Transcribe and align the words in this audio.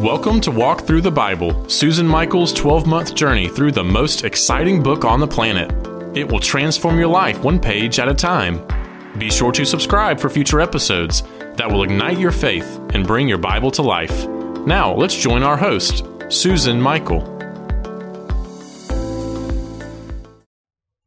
Welcome 0.00 0.42
to 0.42 0.50
Walk 0.50 0.82
Thru 0.82 1.00
the 1.00 1.10
Bible, 1.10 1.66
Susan 1.70 2.06
Michael's 2.06 2.52
12 2.52 2.86
month 2.86 3.14
journey 3.14 3.48
through 3.48 3.72
the 3.72 3.82
most 3.82 4.24
exciting 4.24 4.82
book 4.82 5.06
on 5.06 5.20
the 5.20 5.26
planet. 5.26 5.72
It 6.14 6.30
will 6.30 6.38
transform 6.38 6.98
your 6.98 7.08
life 7.08 7.42
one 7.42 7.58
page 7.58 7.98
at 7.98 8.06
a 8.06 8.12
time. 8.12 8.60
Be 9.18 9.30
sure 9.30 9.52
to 9.52 9.64
subscribe 9.64 10.20
for 10.20 10.28
future 10.28 10.60
episodes 10.60 11.22
that 11.54 11.70
will 11.70 11.82
ignite 11.82 12.18
your 12.18 12.30
faith 12.30 12.78
and 12.92 13.06
bring 13.06 13.26
your 13.26 13.38
Bible 13.38 13.70
to 13.70 13.80
life. 13.80 14.26
Now, 14.66 14.92
let's 14.94 15.16
join 15.16 15.42
our 15.42 15.56
host, 15.56 16.04
Susan 16.28 16.78
Michael. 16.78 17.22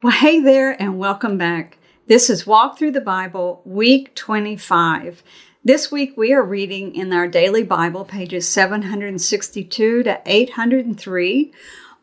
Well, 0.01 0.13
hey 0.13 0.39
there, 0.39 0.81
and 0.81 0.97
welcome 0.97 1.37
back. 1.37 1.77
This 2.07 2.27
is 2.27 2.47
Walk 2.47 2.79
Thru 2.79 2.89
the 2.89 3.01
Bible, 3.01 3.61
week 3.65 4.15
25. 4.15 5.21
This 5.61 5.91
week 5.91 6.15
we 6.15 6.31
are 6.31 6.41
reading 6.41 6.95
in 6.95 7.11
our 7.11 7.27
daily 7.27 7.63
Bible 7.63 8.05
pages 8.05 8.47
762 8.47 10.03
to 10.03 10.21
803, 10.25 11.51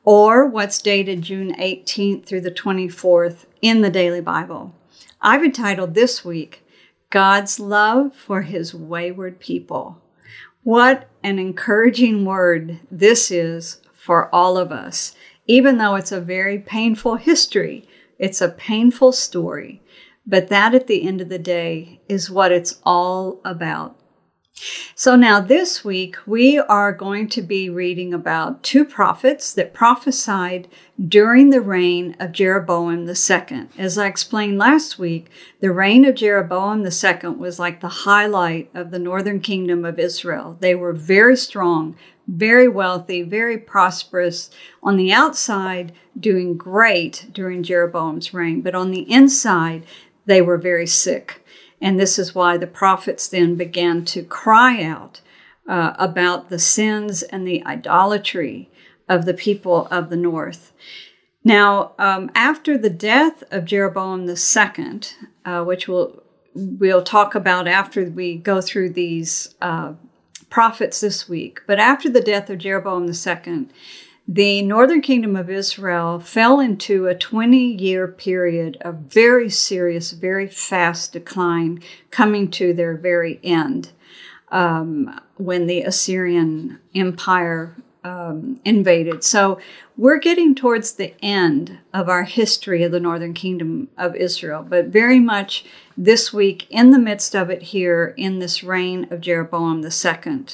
or 0.04 0.44
what's 0.44 0.82
dated 0.82 1.22
June 1.22 1.54
18th 1.54 2.26
through 2.26 2.42
the 2.42 2.50
24th 2.50 3.46
in 3.62 3.80
the 3.80 3.88
daily 3.88 4.20
Bible. 4.20 4.74
I've 5.22 5.42
entitled 5.42 5.94
this 5.94 6.22
week, 6.22 6.66
God's 7.08 7.58
Love 7.58 8.14
for 8.14 8.42
His 8.42 8.74
Wayward 8.74 9.40
People. 9.40 10.02
What 10.62 11.08
an 11.22 11.38
encouraging 11.38 12.26
word 12.26 12.80
this 12.90 13.30
is 13.30 13.80
for 13.94 14.32
all 14.34 14.58
of 14.58 14.70
us, 14.70 15.14
even 15.46 15.78
though 15.78 15.94
it's 15.94 16.12
a 16.12 16.20
very 16.20 16.58
painful 16.58 17.16
history. 17.16 17.88
It's 18.18 18.42
a 18.42 18.50
painful 18.50 19.12
story. 19.12 19.80
But 20.26 20.48
that 20.48 20.74
at 20.74 20.86
the 20.86 21.06
end 21.06 21.20
of 21.20 21.28
the 21.28 21.38
day 21.38 22.00
is 22.08 22.30
what 22.30 22.52
it's 22.52 22.80
all 22.84 23.40
about. 23.44 23.96
So 24.94 25.16
now 25.16 25.40
this 25.40 25.84
week 25.84 26.16
we 26.26 26.58
are 26.58 26.90
going 26.90 27.28
to 27.28 27.42
be 27.42 27.68
reading 27.68 28.14
about 28.14 28.62
two 28.62 28.86
prophets 28.86 29.52
that 29.52 29.74
prophesied 29.74 30.66
during 31.06 31.50
the 31.50 31.60
reign 31.60 32.16
of 32.18 32.32
Jeroboam 32.32 33.06
II. 33.06 33.66
As 33.76 33.98
I 33.98 34.06
explained 34.06 34.56
last 34.56 34.98
week, 34.98 35.28
the 35.60 35.72
reign 35.72 36.06
of 36.06 36.14
Jeroboam 36.14 36.86
II 36.86 37.30
was 37.36 37.58
like 37.58 37.82
the 37.82 37.88
highlight 37.88 38.70
of 38.74 38.90
the 38.90 38.98
northern 38.98 39.40
kingdom 39.40 39.84
of 39.84 39.98
Israel. 39.98 40.56
They 40.60 40.74
were 40.74 40.94
very 40.94 41.36
strong, 41.36 41.94
very 42.26 42.66
wealthy, 42.66 43.22
very 43.22 43.58
prosperous. 43.58 44.50
On 44.82 44.96
the 44.96 45.12
outside, 45.12 45.92
doing 46.18 46.56
great 46.56 47.26
during 47.32 47.62
Jeroboam's 47.62 48.32
reign, 48.32 48.62
but 48.62 48.74
on 48.74 48.90
the 48.90 49.10
inside, 49.12 49.84
they 50.26 50.42
were 50.42 50.58
very 50.58 50.86
sick. 50.86 51.44
And 51.80 51.98
this 51.98 52.18
is 52.18 52.34
why 52.34 52.56
the 52.56 52.66
prophets 52.66 53.28
then 53.28 53.54
began 53.54 54.04
to 54.06 54.22
cry 54.22 54.82
out 54.82 55.20
uh, 55.68 55.94
about 55.98 56.48
the 56.48 56.58
sins 56.58 57.22
and 57.22 57.46
the 57.46 57.64
idolatry 57.64 58.70
of 59.08 59.24
the 59.24 59.34
people 59.34 59.86
of 59.90 60.10
the 60.10 60.16
north. 60.16 60.72
Now, 61.44 61.92
um, 61.98 62.30
after 62.34 62.76
the 62.76 62.90
death 62.90 63.44
of 63.52 63.66
Jeroboam 63.66 64.28
II, 64.28 65.00
uh, 65.44 65.62
which 65.62 65.86
we'll, 65.86 66.22
we'll 66.54 67.04
talk 67.04 67.34
about 67.34 67.68
after 67.68 68.04
we 68.04 68.36
go 68.36 68.60
through 68.60 68.90
these 68.90 69.54
uh, 69.60 69.92
prophets 70.50 71.00
this 71.00 71.28
week, 71.28 71.60
but 71.66 71.78
after 71.78 72.08
the 72.08 72.20
death 72.20 72.50
of 72.50 72.58
Jeroboam 72.58 73.06
II, 73.06 73.68
the 74.28 74.62
northern 74.62 75.00
kingdom 75.00 75.36
of 75.36 75.48
Israel 75.48 76.18
fell 76.18 76.58
into 76.58 77.06
a 77.06 77.14
20 77.14 77.58
year 77.58 78.08
period 78.08 78.76
of 78.80 78.96
very 78.96 79.48
serious, 79.48 80.10
very 80.10 80.48
fast 80.48 81.12
decline, 81.12 81.80
coming 82.10 82.50
to 82.50 82.72
their 82.72 82.96
very 82.96 83.38
end 83.44 83.90
um, 84.50 85.20
when 85.36 85.66
the 85.66 85.82
Assyrian 85.82 86.80
Empire 86.94 87.76
um, 88.02 88.60
invaded. 88.64 89.24
So 89.24 89.60
we're 89.96 90.18
getting 90.18 90.54
towards 90.54 90.92
the 90.92 91.14
end 91.24 91.78
of 91.92 92.08
our 92.08 92.24
history 92.24 92.82
of 92.82 92.92
the 92.92 93.00
northern 93.00 93.34
kingdom 93.34 93.88
of 93.96 94.14
Israel, 94.14 94.64
but 94.68 94.86
very 94.86 95.18
much 95.18 95.64
this 95.96 96.32
week, 96.32 96.66
in 96.70 96.90
the 96.90 96.98
midst 96.98 97.34
of 97.34 97.50
it 97.50 97.62
here, 97.62 98.14
in 98.16 98.38
this 98.38 98.62
reign 98.62 99.08
of 99.10 99.20
Jeroboam 99.20 99.82
II. 99.84 100.44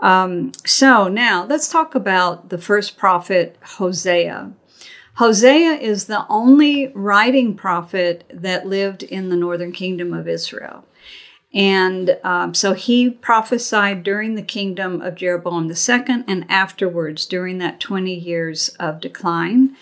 Um, 0.00 0.52
so 0.66 1.08
now 1.08 1.44
let's 1.44 1.68
talk 1.68 1.94
about 1.94 2.48
the 2.48 2.58
first 2.58 2.96
prophet, 2.96 3.56
Hosea. 3.62 4.52
Hosea 5.14 5.74
is 5.74 6.06
the 6.06 6.26
only 6.28 6.88
writing 6.88 7.54
prophet 7.54 8.24
that 8.32 8.66
lived 8.66 9.02
in 9.04 9.28
the 9.28 9.36
northern 9.36 9.72
kingdom 9.72 10.12
of 10.12 10.26
Israel. 10.26 10.84
And 11.54 12.18
um, 12.24 12.52
so 12.52 12.72
he 12.72 13.10
prophesied 13.10 14.02
during 14.02 14.34
the 14.34 14.42
kingdom 14.42 15.00
of 15.00 15.14
Jeroboam 15.14 15.70
II 15.70 16.24
and 16.26 16.44
afterwards 16.48 17.26
during 17.26 17.58
that 17.58 17.78
20 17.78 18.12
years 18.12 18.70
of 18.80 19.00
decline. 19.00 19.76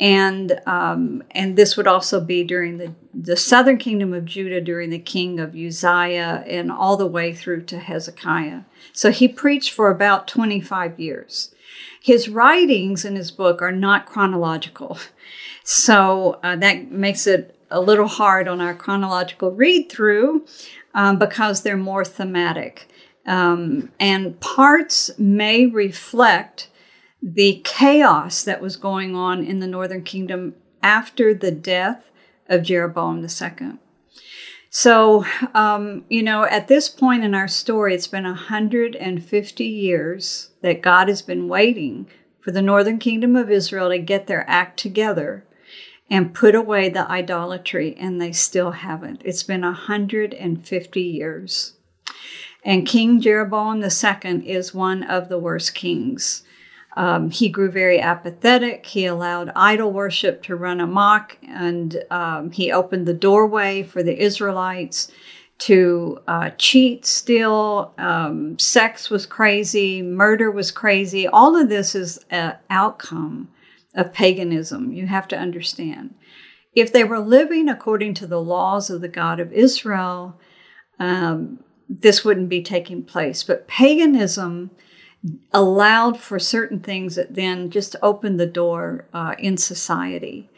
And, 0.00 0.58
um, 0.66 1.22
and 1.32 1.56
this 1.56 1.76
would 1.76 1.86
also 1.86 2.20
be 2.20 2.42
during 2.42 2.78
the, 2.78 2.94
the 3.12 3.36
southern 3.36 3.76
kingdom 3.76 4.14
of 4.14 4.24
Judah 4.24 4.60
during 4.60 4.88
the 4.88 4.98
king 4.98 5.38
of 5.38 5.54
Uzziah 5.54 6.42
and 6.46 6.72
all 6.72 6.96
the 6.96 7.06
way 7.06 7.34
through 7.34 7.64
to 7.64 7.78
Hezekiah. 7.78 8.62
So 8.94 9.10
he 9.10 9.28
preached 9.28 9.72
for 9.72 9.90
about 9.90 10.26
25 10.26 10.98
years. 10.98 11.54
His 12.02 12.30
writings 12.30 13.04
in 13.04 13.14
his 13.14 13.30
book 13.30 13.60
are 13.60 13.72
not 13.72 14.06
chronological. 14.06 14.98
So 15.62 16.40
uh, 16.42 16.56
that 16.56 16.90
makes 16.90 17.26
it 17.26 17.54
a 17.70 17.80
little 17.80 18.08
hard 18.08 18.48
on 18.48 18.60
our 18.60 18.74
chronological 18.74 19.52
read 19.52 19.92
through 19.92 20.46
um, 20.94 21.18
because 21.18 21.62
they're 21.62 21.76
more 21.76 22.04
thematic. 22.04 22.88
Um, 23.26 23.92
and 24.00 24.40
parts 24.40 25.10
may 25.18 25.66
reflect 25.66 26.69
the 27.22 27.60
chaos 27.64 28.42
that 28.44 28.60
was 28.60 28.76
going 28.76 29.14
on 29.14 29.44
in 29.44 29.60
the 29.60 29.66
northern 29.66 30.02
kingdom 30.02 30.54
after 30.82 31.34
the 31.34 31.50
death 31.50 32.10
of 32.48 32.62
Jeroboam 32.62 33.24
II. 33.24 33.78
So, 34.70 35.24
um, 35.52 36.04
you 36.08 36.22
know, 36.22 36.44
at 36.44 36.68
this 36.68 36.88
point 36.88 37.24
in 37.24 37.34
our 37.34 37.48
story, 37.48 37.94
it's 37.94 38.06
been 38.06 38.24
150 38.24 39.64
years 39.64 40.50
that 40.62 40.80
God 40.80 41.08
has 41.08 41.22
been 41.22 41.48
waiting 41.48 42.06
for 42.40 42.52
the 42.52 42.62
northern 42.62 42.98
kingdom 42.98 43.36
of 43.36 43.50
Israel 43.50 43.90
to 43.90 43.98
get 43.98 44.26
their 44.26 44.48
act 44.48 44.78
together 44.78 45.44
and 46.08 46.34
put 46.34 46.54
away 46.54 46.88
the 46.88 47.08
idolatry, 47.10 47.96
and 47.98 48.20
they 48.20 48.32
still 48.32 48.72
haven't. 48.72 49.22
It's 49.24 49.42
been 49.42 49.62
150 49.62 51.00
years. 51.00 51.74
And 52.64 52.86
King 52.86 53.20
Jeroboam 53.20 53.82
II 53.82 54.48
is 54.48 54.74
one 54.74 55.02
of 55.02 55.28
the 55.28 55.38
worst 55.38 55.74
kings. 55.74 56.42
Um, 57.00 57.30
he 57.30 57.48
grew 57.48 57.70
very 57.70 57.98
apathetic. 57.98 58.84
He 58.84 59.06
allowed 59.06 59.52
idol 59.56 59.90
worship 59.90 60.42
to 60.42 60.54
run 60.54 60.80
amok, 60.80 61.38
and 61.48 62.04
um, 62.10 62.50
he 62.50 62.70
opened 62.70 63.06
the 63.06 63.14
doorway 63.14 63.82
for 63.82 64.02
the 64.02 64.22
Israelites 64.22 65.10
to 65.60 66.18
uh, 66.28 66.50
cheat, 66.58 67.06
steal. 67.06 67.94
Um, 67.96 68.58
sex 68.58 69.08
was 69.08 69.24
crazy, 69.24 70.02
murder 70.02 70.50
was 70.50 70.70
crazy. 70.70 71.26
All 71.26 71.56
of 71.56 71.70
this 71.70 71.94
is 71.94 72.22
an 72.28 72.56
outcome 72.68 73.48
of 73.94 74.12
paganism. 74.12 74.92
You 74.92 75.06
have 75.06 75.26
to 75.28 75.38
understand. 75.38 76.14
If 76.74 76.92
they 76.92 77.04
were 77.04 77.18
living 77.18 77.70
according 77.70 78.12
to 78.14 78.26
the 78.26 78.42
laws 78.42 78.90
of 78.90 79.00
the 79.00 79.08
God 79.08 79.40
of 79.40 79.54
Israel, 79.54 80.38
um, 80.98 81.64
this 81.88 82.26
wouldn't 82.26 82.50
be 82.50 82.62
taking 82.62 83.02
place. 83.02 83.42
But 83.42 83.66
paganism 83.68 84.70
allowed 85.52 86.18
for 86.18 86.38
certain 86.38 86.80
things 86.80 87.14
that 87.14 87.34
then 87.34 87.70
just 87.70 87.96
opened 88.02 88.40
the 88.40 88.46
door 88.46 89.06
uh, 89.12 89.34
in 89.38 89.56
society. 89.56 90.48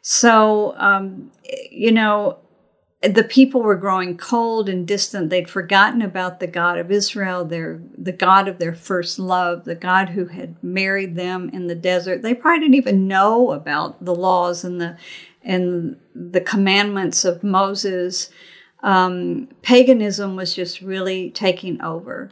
So, 0.00 0.74
um, 0.78 1.32
you 1.70 1.92
know, 1.92 2.38
the 3.02 3.24
people 3.24 3.62
were 3.62 3.76
growing 3.76 4.16
cold 4.16 4.68
and 4.68 4.86
distant. 4.86 5.28
They'd 5.28 5.50
forgotten 5.50 6.00
about 6.00 6.40
the 6.40 6.46
God 6.46 6.78
of 6.78 6.90
Israel, 6.90 7.44
their 7.44 7.80
the 7.96 8.12
God 8.12 8.48
of 8.48 8.58
their 8.58 8.74
first 8.74 9.18
love, 9.18 9.64
the 9.64 9.74
God 9.74 10.10
who 10.10 10.26
had 10.26 10.62
married 10.62 11.14
them 11.14 11.50
in 11.52 11.66
the 11.66 11.74
desert. 11.74 12.22
They 12.22 12.34
probably 12.34 12.60
didn't 12.60 12.76
even 12.76 13.06
know 13.06 13.52
about 13.52 14.04
the 14.04 14.14
laws 14.14 14.64
and 14.64 14.80
the 14.80 14.96
and 15.42 15.96
the 16.14 16.40
commandments 16.40 17.24
of 17.24 17.44
Moses. 17.44 18.30
Um, 18.82 19.48
paganism 19.62 20.36
was 20.36 20.54
just 20.54 20.80
really 20.80 21.30
taking 21.30 21.80
over. 21.82 22.30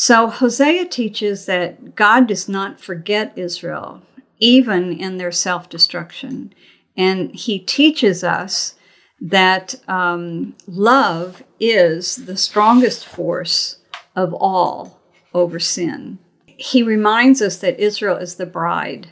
So 0.00 0.28
Hosea 0.28 0.84
teaches 0.84 1.46
that 1.46 1.96
God 1.96 2.28
does 2.28 2.48
not 2.48 2.80
forget 2.80 3.36
Israel, 3.36 4.00
even 4.38 4.92
in 4.92 5.18
their 5.18 5.32
self 5.32 5.68
destruction. 5.68 6.54
And 6.96 7.34
he 7.34 7.58
teaches 7.58 8.22
us 8.22 8.76
that 9.20 9.74
um, 9.88 10.54
love 10.68 11.42
is 11.58 12.14
the 12.14 12.36
strongest 12.36 13.06
force 13.06 13.78
of 14.14 14.32
all 14.34 15.00
over 15.34 15.58
sin. 15.58 16.20
He 16.46 16.80
reminds 16.84 17.42
us 17.42 17.56
that 17.58 17.80
Israel 17.80 18.18
is 18.18 18.36
the 18.36 18.46
bride 18.46 19.08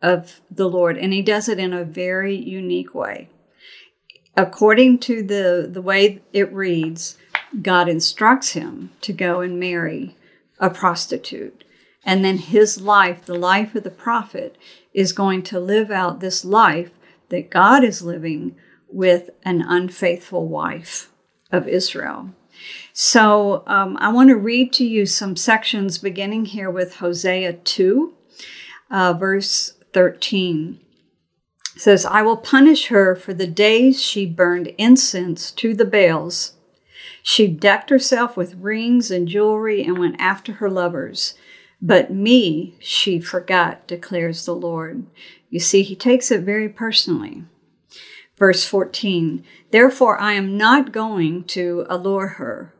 of 0.00 0.40
the 0.48 0.68
Lord, 0.68 0.96
and 0.96 1.12
he 1.12 1.20
does 1.20 1.48
it 1.48 1.58
in 1.58 1.72
a 1.72 1.82
very 1.82 2.36
unique 2.36 2.94
way. 2.94 3.28
According 4.36 5.00
to 5.00 5.20
the, 5.20 5.68
the 5.68 5.82
way 5.82 6.22
it 6.32 6.52
reads, 6.52 7.18
God 7.60 7.88
instructs 7.88 8.50
him 8.52 8.92
to 9.00 9.12
go 9.12 9.40
and 9.40 9.58
marry 9.58 10.14
a 10.60 10.70
prostitute. 10.70 11.64
And 12.04 12.24
then 12.24 12.38
his 12.38 12.80
life, 12.80 13.24
the 13.24 13.38
life 13.38 13.74
of 13.74 13.84
the 13.84 13.90
prophet, 13.90 14.56
is 14.94 15.12
going 15.12 15.42
to 15.44 15.60
live 15.60 15.90
out 15.90 16.20
this 16.20 16.44
life 16.44 16.90
that 17.28 17.50
God 17.50 17.84
is 17.84 18.02
living 18.02 18.56
with 18.88 19.30
an 19.44 19.62
unfaithful 19.62 20.48
wife 20.48 21.10
of 21.52 21.68
Israel. 21.68 22.30
So 22.92 23.62
um, 23.66 23.96
I 24.00 24.12
want 24.12 24.30
to 24.30 24.36
read 24.36 24.72
to 24.74 24.84
you 24.84 25.06
some 25.06 25.36
sections 25.36 25.98
beginning 25.98 26.46
here 26.46 26.70
with 26.70 26.96
Hosea 26.96 27.52
2, 27.54 28.14
uh, 28.90 29.12
verse 29.12 29.74
13. 29.92 30.80
It 31.76 31.80
says, 31.80 32.04
I 32.04 32.22
will 32.22 32.36
punish 32.36 32.88
her 32.88 33.14
for 33.14 33.32
the 33.32 33.46
days 33.46 34.02
she 34.02 34.26
burned 34.26 34.68
incense 34.78 35.52
to 35.52 35.74
the 35.74 35.84
Baals. 35.84 36.54
She 37.22 37.46
decked 37.46 37.90
herself 37.90 38.36
with 38.36 38.54
rings 38.56 39.10
and 39.10 39.28
jewelry 39.28 39.82
and 39.82 39.98
went 39.98 40.16
after 40.18 40.54
her 40.54 40.70
lovers. 40.70 41.34
But 41.80 42.12
me 42.12 42.76
she 42.80 43.20
forgot, 43.20 43.86
declares 43.86 44.44
the 44.44 44.54
Lord. 44.54 45.06
You 45.50 45.60
see, 45.60 45.82
he 45.82 45.96
takes 45.96 46.30
it 46.30 46.42
very 46.42 46.68
personally. 46.68 47.44
Verse 48.36 48.64
14 48.64 49.44
Therefore 49.70 50.20
I 50.20 50.32
am 50.32 50.56
not 50.56 50.92
going 50.92 51.44
to 51.44 51.86
allure 51.88 52.28
her. 52.28 52.74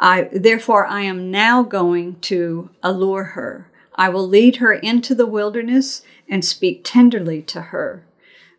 I, 0.00 0.28
therefore 0.32 0.86
I 0.86 1.02
am 1.02 1.30
now 1.30 1.62
going 1.62 2.18
to 2.22 2.70
allure 2.82 3.24
her. 3.24 3.70
I 3.94 4.08
will 4.08 4.26
lead 4.26 4.56
her 4.56 4.72
into 4.72 5.14
the 5.14 5.26
wilderness 5.26 6.02
and 6.28 6.44
speak 6.44 6.82
tenderly 6.82 7.42
to 7.42 7.60
her. 7.60 8.04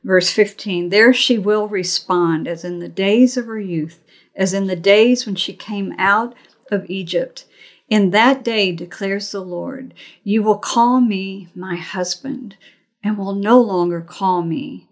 Verse 0.04 0.30
15 0.30 0.90
There 0.90 1.14
she 1.14 1.38
will 1.38 1.68
respond 1.68 2.48
as 2.48 2.64
in 2.64 2.80
the 2.80 2.90
days 2.90 3.36
of 3.36 3.48
her 3.48 3.60
youth, 3.60 4.03
as 4.36 4.54
in 4.54 4.68
the 4.68 4.76
days 4.76 5.26
when 5.26 5.36
she 5.36 5.54
came 5.54 5.94
out 5.98 6.34
of 6.72 6.90
Egypt. 6.90 7.46
In 7.90 8.12
that 8.12 8.44
day, 8.44 8.72
declares 8.72 9.32
the 9.32 9.42
Lord, 9.42 9.94
you 10.24 10.42
will 10.42 10.58
call 10.58 11.02
me 11.02 11.50
my 11.54 11.76
husband 11.76 12.56
and 13.04 13.18
will 13.18 13.36
no 13.36 13.62
longer 13.62 14.02
call 14.02 14.42
me 14.42 14.88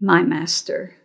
my 0.00 0.22
master. 0.22 0.96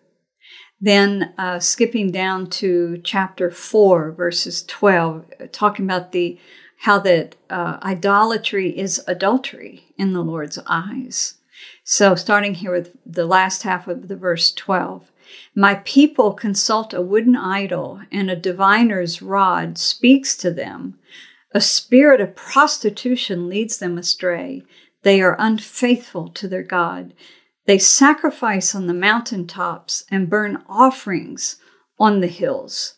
Then, 0.82 1.34
uh, 1.38 1.60
skipping 1.60 2.12
down 2.12 2.50
to 2.52 3.02
chapter 3.04 3.52
4, 3.52 4.12
verses 4.12 4.64
12, 4.64 5.52
talking 5.52 5.86
about 5.86 6.12
the 6.12 6.40
how 6.84 6.98
that 7.00 7.36
uh, 7.50 7.78
idolatry 7.84 8.78
is 8.78 9.02
adultery 9.06 9.84
in 9.98 10.14
the 10.14 10.22
Lord's 10.22 10.58
eyes. 10.66 11.36
So, 11.84 12.16
starting 12.16 12.56
here 12.56 12.72
with 12.72 12.96
the 13.06 13.26
last 13.26 13.64
half 13.64 13.88
of 13.90 14.08
the 14.08 14.16
verse 14.16 14.54
12. 14.54 15.12
My 15.56 15.76
people 15.76 16.34
consult 16.34 16.94
a 16.94 17.02
wooden 17.02 17.36
idol, 17.36 18.02
and 18.12 18.30
a 18.30 18.36
diviner's 18.36 19.22
rod 19.22 19.78
speaks 19.78 20.36
to 20.38 20.52
them. 20.52 21.00
A 21.52 21.62
spirit 21.62 22.22
of 22.22 22.36
prostitution 22.36 23.50
leads 23.50 23.78
them 23.78 23.98
astray. 23.98 24.64
They 25.04 25.22
are 25.22 25.36
unfaithful 25.40 26.30
to 26.30 26.48
their 26.48 26.64
God. 26.64 27.14
They 27.66 27.78
sacrifice 27.78 28.74
on 28.74 28.88
the 28.88 28.94
mountaintops 28.94 30.04
and 30.10 30.30
burn 30.30 30.64
offerings 30.68 31.58
on 32.00 32.22
the 32.22 32.28
hills. 32.28 32.96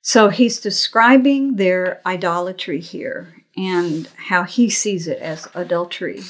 So 0.00 0.30
he's 0.30 0.60
describing 0.60 1.56
their 1.56 2.00
idolatry 2.06 2.80
here 2.80 3.44
and 3.56 4.08
how 4.28 4.44
he 4.44 4.70
sees 4.70 5.06
it 5.06 5.18
as 5.18 5.48
adultery. 5.54 6.22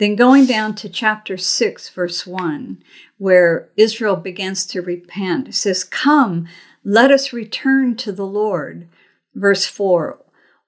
Then 0.00 0.16
going 0.16 0.46
down 0.46 0.76
to 0.76 0.88
chapter 0.88 1.36
6, 1.36 1.90
verse 1.90 2.26
1, 2.26 2.82
where 3.18 3.68
Israel 3.76 4.16
begins 4.16 4.64
to 4.68 4.80
repent, 4.80 5.48
it 5.48 5.54
says, 5.54 5.84
Come, 5.84 6.48
let 6.82 7.10
us 7.10 7.34
return 7.34 7.96
to 7.96 8.10
the 8.10 8.24
Lord. 8.24 8.88
Verse 9.34 9.66
4, 9.66 10.18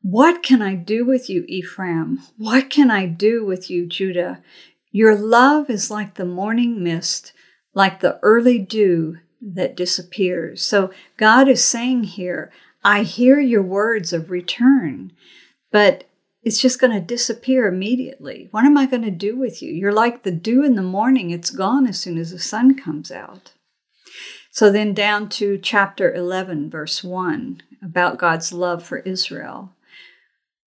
What 0.03 0.43
can 0.43 0.61
I 0.61 0.75
do 0.75 1.07
with 1.07 1.31
you, 1.31 1.47
Ephraim? 1.49 2.21
What 2.37 2.69
can 2.69 2.91
I 2.91 3.07
do 3.07 3.43
with 3.43 3.71
you, 3.71 3.87
Judah? 3.87 4.43
Your 4.91 5.17
love 5.17 5.71
is 5.71 5.91
like 5.91 6.17
the 6.17 6.27
morning 6.27 6.83
mist, 6.83 7.33
like 7.73 8.01
the 8.01 8.19
early 8.23 8.59
dew 8.59 9.17
that 9.41 9.75
disappears. 9.75 10.63
So 10.63 10.91
God 11.17 11.49
is 11.49 11.65
saying 11.65 12.05
here, 12.05 12.53
I 12.85 13.03
hear 13.03 13.41
your 13.41 13.63
words 13.63 14.13
of 14.13 14.31
return, 14.31 15.11
but 15.71 16.05
it's 16.43 16.61
just 16.61 16.81
going 16.81 16.93
to 16.93 17.01
disappear 17.01 17.67
immediately. 17.67 18.49
What 18.51 18.65
am 18.65 18.77
I 18.77 18.87
going 18.87 19.03
to 19.03 19.11
do 19.11 19.37
with 19.37 19.63
you? 19.63 19.73
You're 19.73 19.93
like 19.93 20.23
the 20.23 20.31
dew 20.31 20.65
in 20.65 20.75
the 20.75 20.83
morning, 20.83 21.31
it's 21.31 21.51
gone 21.51 21.87
as 21.87 22.01
soon 22.01 22.19
as 22.19 22.31
the 22.31 22.39
sun 22.39 22.77
comes 22.77 23.11
out. 23.11 23.53
So 24.51 24.71
then 24.71 24.93
down 24.93 25.29
to 25.31 25.57
chapter 25.59 26.13
11, 26.13 26.69
verse 26.69 27.03
1, 27.03 27.63
about 27.83 28.19
God's 28.19 28.53
love 28.53 28.83
for 28.83 28.99
Israel. 28.99 29.71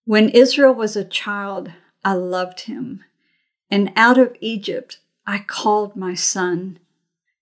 When 0.06 0.30
Israel 0.30 0.74
was 0.74 0.96
a 0.96 1.04
child, 1.04 1.72
I 2.04 2.14
loved 2.14 2.62
him 2.62 3.04
and 3.70 3.92
out 3.96 4.18
of 4.18 4.36
Egypt 4.40 5.00
I 5.26 5.40
called 5.40 5.96
my 5.96 6.14
son. 6.14 6.80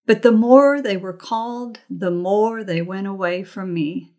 But 0.06 0.22
the 0.22 0.32
more 0.32 0.82
they 0.82 0.98
were 0.98 1.14
called, 1.14 1.80
the 1.90 2.12
more 2.12 2.64
they 2.64 2.82
went 2.82 3.08
away 3.08 3.44
from 3.44 3.74
me. 3.74 4.12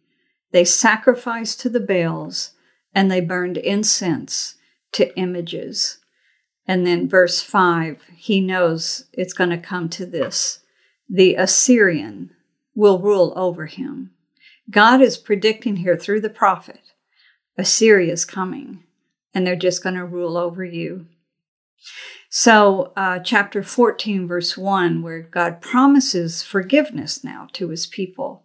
They 0.51 0.65
sacrificed 0.65 1.61
to 1.61 1.69
the 1.69 1.81
Baals, 1.81 2.53
and 2.95 3.11
they 3.11 3.21
burned 3.21 3.57
incense 3.57 4.55
to 4.93 5.17
images. 5.19 5.99
And 6.67 6.87
then, 6.87 7.09
verse 7.09 7.43
5, 7.43 8.03
he 8.17 8.41
knows 8.41 9.07
it's 9.13 9.35
going 9.35 9.51
to 9.51 9.59
come 9.59 9.89
to 9.91 10.07
this 10.07 10.61
the 11.09 11.35
Assyrian 11.35 12.31
will 12.75 12.99
rule 12.99 13.35
over 13.37 13.67
him. 13.67 14.13
God 14.71 15.03
is 15.03 15.19
predicting 15.19 15.77
here 15.77 15.97
through 15.97 16.23
the 16.23 16.31
prophet 16.31 16.81
Assyria 17.57 18.13
is 18.13 18.25
coming, 18.25 18.83
and 19.33 19.47
they're 19.47 19.55
just 19.55 19.83
going 19.83 19.95
to 19.95 20.05
rule 20.05 20.37
over 20.37 20.65
you. 20.65 21.07
So, 22.29 22.93
uh, 22.97 23.21
chapter 23.21 23.63
14, 23.63 24.27
verse 24.27 24.57
1, 24.57 25.03
where 25.03 25.23
God 25.23 25.61
promises 25.61 26.43
forgiveness 26.43 27.23
now 27.23 27.49
to 27.53 27.69
his 27.69 27.87
people. 27.87 28.45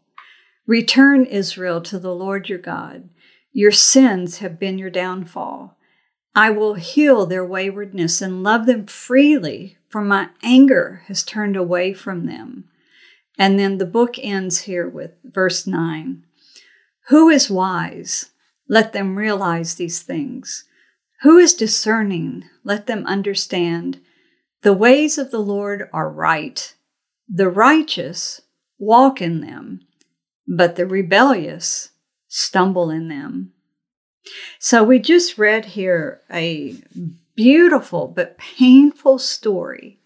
Return, 0.67 1.25
Israel, 1.25 1.81
to 1.81 1.97
the 1.97 2.13
Lord 2.13 2.49
your 2.49 2.59
God. 2.59 3.09
Your 3.51 3.71
sins 3.71 4.39
have 4.39 4.59
been 4.59 4.77
your 4.77 4.89
downfall. 4.89 5.77
I 6.35 6.51
will 6.51 6.75
heal 6.75 7.25
their 7.25 7.45
waywardness 7.45 8.21
and 8.21 8.43
love 8.43 8.65
them 8.65 8.85
freely, 8.85 9.77
for 9.89 10.01
my 10.01 10.29
anger 10.43 11.03
has 11.07 11.23
turned 11.23 11.55
away 11.55 11.93
from 11.93 12.25
them. 12.25 12.65
And 13.37 13.57
then 13.57 13.77
the 13.77 13.85
book 13.85 14.15
ends 14.19 14.61
here 14.61 14.87
with 14.87 15.11
verse 15.23 15.65
9 15.65 16.23
Who 17.07 17.29
is 17.29 17.49
wise? 17.49 18.31
Let 18.67 18.93
them 18.93 19.17
realize 19.17 19.75
these 19.75 20.03
things. 20.03 20.65
Who 21.21 21.37
is 21.37 21.55
discerning? 21.55 22.45
Let 22.63 22.85
them 22.85 23.05
understand. 23.07 23.99
The 24.61 24.73
ways 24.73 25.17
of 25.17 25.31
the 25.31 25.39
Lord 25.39 25.89
are 25.91 26.09
right. 26.09 26.75
The 27.27 27.49
righteous 27.49 28.41
walk 28.77 29.21
in 29.21 29.41
them, 29.41 29.81
but 30.47 30.75
the 30.75 30.85
rebellious 30.85 31.89
stumble 32.29 32.89
in 32.89 33.09
them. 33.09 33.51
So 34.59 34.83
we 34.83 34.99
just 34.99 35.37
read 35.37 35.65
here 35.65 36.21
a 36.31 36.75
beautiful 37.35 38.07
but 38.07 38.37
painful 38.37 39.19
story 39.19 39.99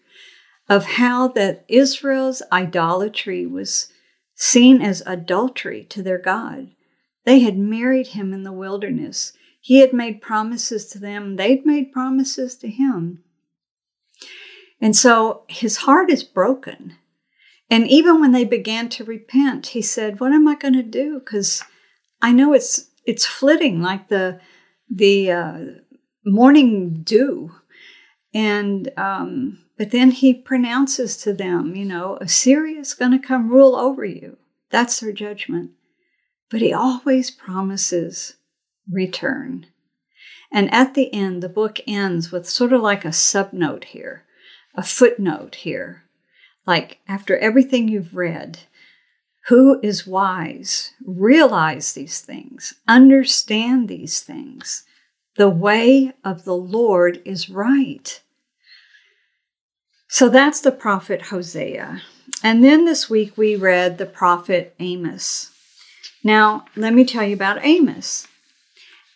of 0.68 0.84
how 0.84 1.28
that 1.28 1.64
Israel's 1.68 2.42
idolatry 2.50 3.46
was 3.46 3.92
seen 4.34 4.80
as 4.80 5.02
adultery 5.06 5.84
to 5.84 6.02
their 6.02 6.18
God. 6.18 6.70
They 7.24 7.40
had 7.40 7.58
married 7.58 8.08
him 8.08 8.32
in 8.32 8.42
the 8.42 8.52
wilderness. 8.52 9.32
He 9.60 9.80
had 9.80 9.92
made 9.92 10.22
promises 10.22 10.86
to 10.86 10.98
them, 10.98 11.36
they'd 11.36 11.64
made 11.64 11.92
promises 11.92 12.56
to 12.56 12.68
him. 12.68 13.22
And 14.80 14.96
so 14.96 15.44
his 15.48 15.78
heart 15.78 16.10
is 16.10 16.22
broken. 16.22 16.96
And 17.70 17.88
even 17.88 18.20
when 18.20 18.32
they 18.32 18.44
began 18.44 18.88
to 18.90 19.04
repent, 19.04 19.68
he 19.68 19.80
said, 19.80 20.20
"What 20.20 20.32
am 20.32 20.46
I 20.46 20.54
going 20.54 20.74
to 20.74 20.82
do? 20.82 21.18
Because 21.18 21.62
I 22.24 22.32
know 22.32 22.52
it's 22.54 22.88
it's 23.04 23.26
flitting 23.26 23.82
like 23.82 24.08
the 24.08 24.40
the 24.88 25.30
uh, 25.30 25.58
morning 26.24 27.02
dew." 27.02 27.52
And 28.32 28.90
um, 28.96 29.64
but 29.76 29.90
then 29.90 30.10
he 30.10 30.34
pronounces 30.34 31.16
to 31.18 31.32
them, 31.32 31.74
you 31.74 31.84
know, 31.84 32.16
Assyria 32.20 32.80
is 32.80 32.94
going 32.94 33.10
to 33.12 33.18
come 33.18 33.50
rule 33.50 33.74
over 33.76 34.04
you. 34.04 34.36
That's 34.70 35.00
their 35.00 35.12
judgment. 35.12 35.72
But 36.50 36.60
he 36.60 36.72
always 36.72 37.30
promises 37.30 38.36
return. 38.90 39.66
And 40.52 40.72
at 40.72 40.94
the 40.94 41.12
end, 41.12 41.42
the 41.42 41.48
book 41.48 41.80
ends 41.86 42.30
with 42.30 42.48
sort 42.48 42.72
of 42.72 42.80
like 42.80 43.04
a 43.04 43.08
subnote 43.08 43.84
here, 43.84 44.24
a 44.74 44.82
footnote 44.82 45.56
here. 45.56 46.04
Like 46.66 47.00
after 47.08 47.36
everything 47.38 47.88
you've 47.88 48.14
read, 48.14 48.60
who 49.48 49.78
is 49.82 50.06
wise? 50.06 50.92
Realize 51.04 51.92
these 51.92 52.20
things, 52.20 52.74
understand 52.88 53.88
these 53.88 54.20
things. 54.20 54.84
The 55.36 55.50
way 55.50 56.12
of 56.24 56.44
the 56.44 56.56
Lord 56.56 57.20
is 57.24 57.50
right. 57.50 58.22
So 60.08 60.28
that's 60.28 60.60
the 60.60 60.72
prophet 60.72 61.22
Hosea. 61.22 62.02
And 62.42 62.62
then 62.62 62.84
this 62.84 63.10
week 63.10 63.36
we 63.36 63.56
read 63.56 63.98
the 63.98 64.06
prophet 64.06 64.74
Amos. 64.78 65.50
Now, 66.22 66.64
let 66.76 66.94
me 66.94 67.04
tell 67.04 67.24
you 67.24 67.34
about 67.34 67.64
Amos. 67.64 68.28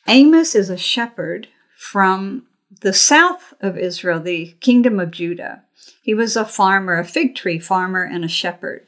Amos 0.09 0.55
is 0.55 0.69
a 0.69 0.77
shepherd 0.77 1.49
from 1.77 2.47
the 2.81 2.93
south 2.93 3.55
of 3.61 3.79
Israel, 3.79 4.21
the 4.21 4.57
kingdom 4.61 5.01
of 5.01 5.11
Judah. 5.11 5.63
He 6.03 6.15
was 6.15 6.37
a 6.37 6.45
farmer, 6.45 6.99
a 6.99 7.05
fig 7.05 7.35
tree 7.35 7.59
farmer, 7.59 8.03
and 8.03 8.25
a 8.25 8.29
shepherd. 8.29 8.88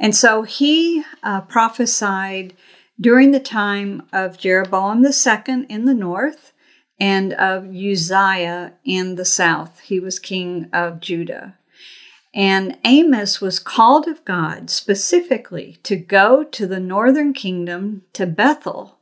And 0.00 0.16
so 0.16 0.42
he 0.42 1.04
uh, 1.22 1.42
prophesied 1.42 2.54
during 2.98 3.30
the 3.30 3.40
time 3.40 4.02
of 4.12 4.38
Jeroboam 4.38 5.04
II 5.04 5.66
in 5.68 5.84
the 5.84 5.94
north 5.94 6.52
and 6.98 7.34
of 7.34 7.66
Uzziah 7.66 8.72
in 8.84 9.16
the 9.16 9.24
south. 9.26 9.80
He 9.80 10.00
was 10.00 10.18
king 10.18 10.70
of 10.72 11.00
Judah. 11.00 11.56
And 12.34 12.78
Amos 12.84 13.40
was 13.40 13.58
called 13.58 14.06
of 14.06 14.24
God 14.24 14.70
specifically 14.70 15.78
to 15.82 15.96
go 15.96 16.44
to 16.44 16.66
the 16.66 16.80
northern 16.80 17.32
kingdom, 17.32 18.02
to 18.12 18.26
Bethel, 18.26 18.98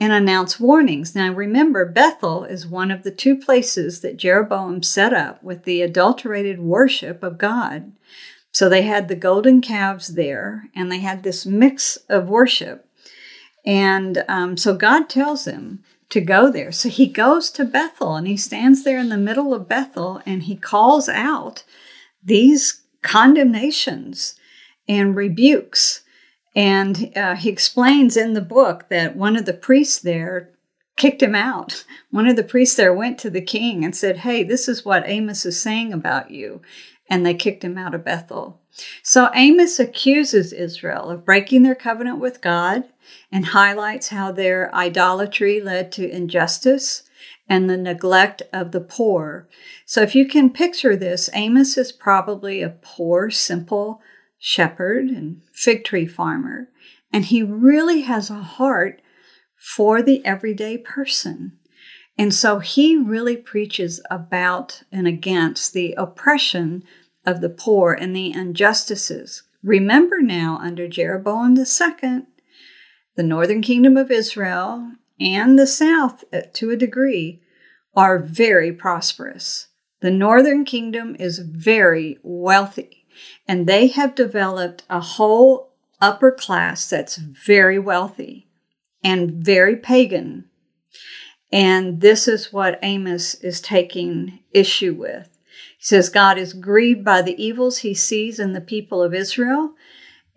and 0.00 0.12
announce 0.12 0.58
warnings. 0.58 1.14
Now 1.14 1.32
remember, 1.32 1.84
Bethel 1.84 2.44
is 2.44 2.66
one 2.66 2.90
of 2.90 3.04
the 3.04 3.10
two 3.10 3.36
places 3.36 4.00
that 4.00 4.16
Jeroboam 4.16 4.82
set 4.82 5.12
up 5.12 5.42
with 5.42 5.64
the 5.64 5.82
adulterated 5.82 6.60
worship 6.60 7.22
of 7.22 7.38
God. 7.38 7.92
So 8.52 8.68
they 8.68 8.82
had 8.82 9.08
the 9.08 9.16
golden 9.16 9.60
calves 9.60 10.08
there, 10.08 10.68
and 10.74 10.90
they 10.90 10.98
had 10.98 11.22
this 11.22 11.46
mix 11.46 11.96
of 12.08 12.28
worship. 12.28 12.86
And 13.64 14.24
um, 14.28 14.56
so 14.56 14.74
God 14.74 15.08
tells 15.08 15.46
him 15.46 15.84
to 16.10 16.20
go 16.20 16.50
there. 16.50 16.72
So 16.72 16.88
he 16.88 17.06
goes 17.06 17.50
to 17.50 17.64
Bethel 17.64 18.16
and 18.16 18.26
he 18.26 18.36
stands 18.36 18.84
there 18.84 18.98
in 18.98 19.08
the 19.08 19.16
middle 19.16 19.54
of 19.54 19.68
Bethel 19.68 20.20
and 20.26 20.42
he 20.42 20.56
calls 20.56 21.08
out 21.08 21.62
these 22.22 22.82
condemnations 23.02 24.34
and 24.88 25.14
rebukes. 25.14 26.02
And 26.54 27.12
uh, 27.16 27.36
he 27.36 27.48
explains 27.48 28.16
in 28.16 28.34
the 28.34 28.40
book 28.40 28.88
that 28.88 29.16
one 29.16 29.36
of 29.36 29.44
the 29.44 29.54
priests 29.54 30.00
there 30.00 30.50
kicked 30.96 31.22
him 31.22 31.34
out. 31.34 31.84
One 32.10 32.26
of 32.26 32.34
the 32.34 32.42
priests 32.42 32.76
there 32.76 32.92
went 32.92 33.18
to 33.20 33.30
the 33.30 33.40
king 33.40 33.84
and 33.84 33.94
said, 33.94 34.18
Hey, 34.18 34.42
this 34.42 34.68
is 34.68 34.84
what 34.84 35.04
Amos 35.06 35.46
is 35.46 35.58
saying 35.58 35.92
about 35.92 36.32
you. 36.32 36.60
And 37.10 37.26
they 37.26 37.34
kicked 37.34 37.64
him 37.64 37.76
out 37.76 37.94
of 37.94 38.04
Bethel. 38.04 38.60
So 39.02 39.30
Amos 39.34 39.78
accuses 39.78 40.52
Israel 40.52 41.10
of 41.10 41.24
breaking 41.24 41.64
their 41.64 41.74
covenant 41.74 42.20
with 42.20 42.40
God 42.40 42.84
and 43.30 43.46
highlights 43.46 44.08
how 44.08 44.32
their 44.32 44.74
idolatry 44.74 45.60
led 45.60 45.92
to 45.92 46.08
injustice 46.08 47.02
and 47.48 47.68
the 47.68 47.76
neglect 47.76 48.42
of 48.52 48.70
the 48.70 48.80
poor. 48.80 49.48
So, 49.84 50.02
if 50.02 50.14
you 50.14 50.26
can 50.26 50.50
picture 50.50 50.96
this, 50.96 51.28
Amos 51.34 51.76
is 51.76 51.90
probably 51.90 52.62
a 52.62 52.76
poor, 52.80 53.28
simple 53.28 54.00
shepherd 54.38 55.06
and 55.06 55.42
fig 55.52 55.84
tree 55.84 56.06
farmer, 56.06 56.68
and 57.12 57.24
he 57.24 57.42
really 57.42 58.02
has 58.02 58.30
a 58.30 58.34
heart 58.34 59.02
for 59.56 60.00
the 60.00 60.24
everyday 60.24 60.78
person. 60.78 61.58
And 62.16 62.34
so 62.34 62.58
he 62.58 62.96
really 62.96 63.36
preaches 63.36 64.00
about 64.10 64.82
and 64.92 65.06
against 65.06 65.72
the 65.72 65.94
oppression 65.94 66.84
of 67.24 67.40
the 67.40 67.48
poor 67.48 67.92
and 67.92 68.14
the 68.14 68.32
injustices. 68.32 69.42
Remember 69.62 70.20
now, 70.20 70.58
under 70.60 70.88
Jeroboam 70.88 71.56
II, 71.56 72.22
the 73.16 73.22
northern 73.22 73.60
kingdom 73.60 73.96
of 73.96 74.10
Israel 74.10 74.92
and 75.20 75.58
the 75.58 75.66
south, 75.66 76.24
uh, 76.32 76.42
to 76.54 76.70
a 76.70 76.76
degree, 76.76 77.42
are 77.94 78.18
very 78.18 78.72
prosperous. 78.72 79.68
The 80.00 80.10
northern 80.10 80.64
kingdom 80.64 81.14
is 81.18 81.40
very 81.40 82.18
wealthy, 82.22 83.04
and 83.46 83.66
they 83.66 83.88
have 83.88 84.14
developed 84.14 84.84
a 84.88 85.00
whole 85.00 85.74
upper 86.00 86.32
class 86.32 86.88
that's 86.88 87.16
very 87.16 87.78
wealthy 87.78 88.48
and 89.04 89.30
very 89.32 89.76
pagan. 89.76 90.46
And 91.52 92.00
this 92.00 92.26
is 92.28 92.52
what 92.52 92.78
Amos 92.82 93.34
is 93.34 93.60
taking 93.60 94.40
issue 94.52 94.94
with. 94.94 95.28
He 95.80 95.86
says 95.86 96.10
God 96.10 96.36
is 96.36 96.52
grieved 96.52 97.02
by 97.02 97.22
the 97.22 97.42
evils 97.42 97.78
he 97.78 97.94
sees 97.94 98.38
in 98.38 98.52
the 98.52 98.60
people 98.60 99.02
of 99.02 99.14
Israel, 99.14 99.72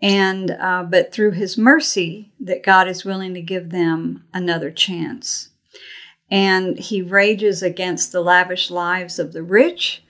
and 0.00 0.50
uh, 0.52 0.84
but 0.88 1.12
through 1.12 1.32
his 1.32 1.58
mercy 1.58 2.32
that 2.40 2.62
God 2.62 2.88
is 2.88 3.04
willing 3.04 3.34
to 3.34 3.42
give 3.42 3.68
them 3.68 4.24
another 4.32 4.70
chance. 4.70 5.50
And 6.30 6.78
he 6.78 7.02
rages 7.02 7.62
against 7.62 8.10
the 8.10 8.22
lavish 8.22 8.70
lives 8.70 9.18
of 9.18 9.34
the 9.34 9.42
rich, 9.42 10.02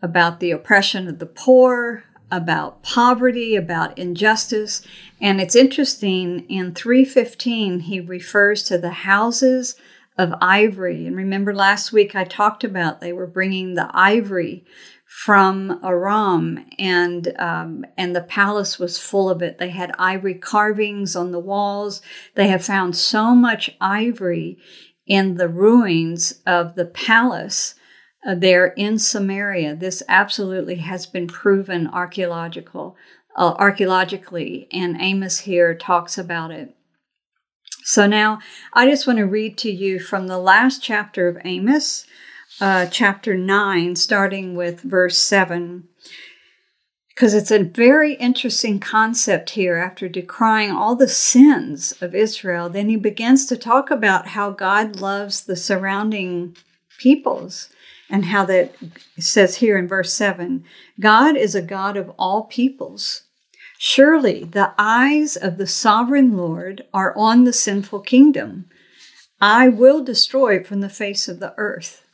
about 0.00 0.40
the 0.40 0.52
oppression 0.52 1.06
of 1.06 1.18
the 1.18 1.26
poor, 1.26 2.04
about 2.30 2.82
poverty, 2.82 3.56
about 3.56 3.98
injustice. 3.98 4.80
And 5.20 5.38
it's 5.38 5.54
interesting, 5.54 6.46
in 6.48 6.74
315, 6.74 7.80
he 7.80 8.00
refers 8.00 8.62
to 8.64 8.78
the 8.78 8.90
houses 8.90 9.74
of 10.18 10.34
ivory. 10.40 11.06
And 11.06 11.16
remember 11.16 11.54
last 11.54 11.92
week 11.92 12.14
I 12.14 12.24
talked 12.24 12.64
about 12.64 13.00
they 13.00 13.12
were 13.12 13.26
bringing 13.26 13.74
the 13.74 13.88
ivory 13.94 14.64
from 15.08 15.80
Aram, 15.82 16.66
and 16.78 17.34
um, 17.38 17.86
and 17.96 18.14
the 18.14 18.20
palace 18.20 18.78
was 18.78 18.98
full 18.98 19.30
of 19.30 19.40
it. 19.40 19.58
They 19.58 19.70
had 19.70 19.92
ivory 19.98 20.34
carvings 20.34 21.16
on 21.16 21.32
the 21.32 21.38
walls. 21.40 22.02
They 22.34 22.48
have 22.48 22.62
found 22.62 22.94
so 22.94 23.34
much 23.34 23.70
ivory 23.80 24.58
in 25.06 25.36
the 25.36 25.48
ruins 25.48 26.42
of 26.46 26.74
the 26.74 26.84
palace 26.84 27.74
uh, 28.26 28.34
there 28.34 28.66
in 28.66 28.98
Samaria. 28.98 29.76
This 29.76 30.02
absolutely 30.08 30.76
has 30.76 31.06
been 31.06 31.26
proven 31.26 31.86
archaeological 31.86 32.94
uh, 33.34 33.54
archaeologically, 33.56 34.68
and 34.72 35.00
Amos 35.00 35.38
here 35.40 35.74
talks 35.74 36.18
about 36.18 36.50
it. 36.50 36.74
So 37.88 38.06
now 38.06 38.40
I 38.74 38.86
just 38.86 39.06
want 39.06 39.18
to 39.18 39.24
read 39.24 39.56
to 39.58 39.70
you 39.70 39.98
from 39.98 40.26
the 40.26 40.36
last 40.36 40.82
chapter 40.82 41.26
of 41.26 41.38
Amos 41.42 42.04
uh, 42.60 42.84
chapter 42.84 43.34
9, 43.34 43.96
starting 43.96 44.54
with 44.54 44.82
verse 44.82 45.16
7, 45.16 45.88
because 47.08 47.32
it's 47.32 47.50
a 47.50 47.64
very 47.64 48.12
interesting 48.12 48.78
concept 48.78 49.50
here 49.50 49.76
after 49.76 50.06
decrying 50.06 50.70
all 50.70 50.96
the 50.96 51.08
sins 51.08 51.94
of 52.02 52.14
Israel. 52.14 52.68
Then 52.68 52.90
he 52.90 52.96
begins 52.96 53.46
to 53.46 53.56
talk 53.56 53.90
about 53.90 54.26
how 54.26 54.50
God 54.50 55.00
loves 55.00 55.44
the 55.44 55.56
surrounding 55.56 56.58
peoples 56.98 57.70
and 58.10 58.26
how 58.26 58.44
that 58.44 58.74
says 59.18 59.56
here 59.56 59.78
in 59.78 59.88
verse 59.88 60.12
7 60.12 60.62
God 61.00 61.38
is 61.38 61.54
a 61.54 61.62
God 61.62 61.96
of 61.96 62.12
all 62.18 62.44
peoples. 62.44 63.22
Surely 63.78 64.44
the 64.44 64.74
eyes 64.76 65.36
of 65.36 65.56
the 65.56 65.66
sovereign 65.66 66.36
Lord 66.36 66.84
are 66.92 67.16
on 67.16 67.44
the 67.44 67.52
sinful 67.52 68.00
kingdom. 68.00 68.66
I 69.40 69.68
will 69.68 70.02
destroy 70.02 70.56
it 70.56 70.66
from 70.66 70.80
the 70.80 70.88
face 70.88 71.28
of 71.28 71.38
the 71.38 71.54
earth 71.56 72.04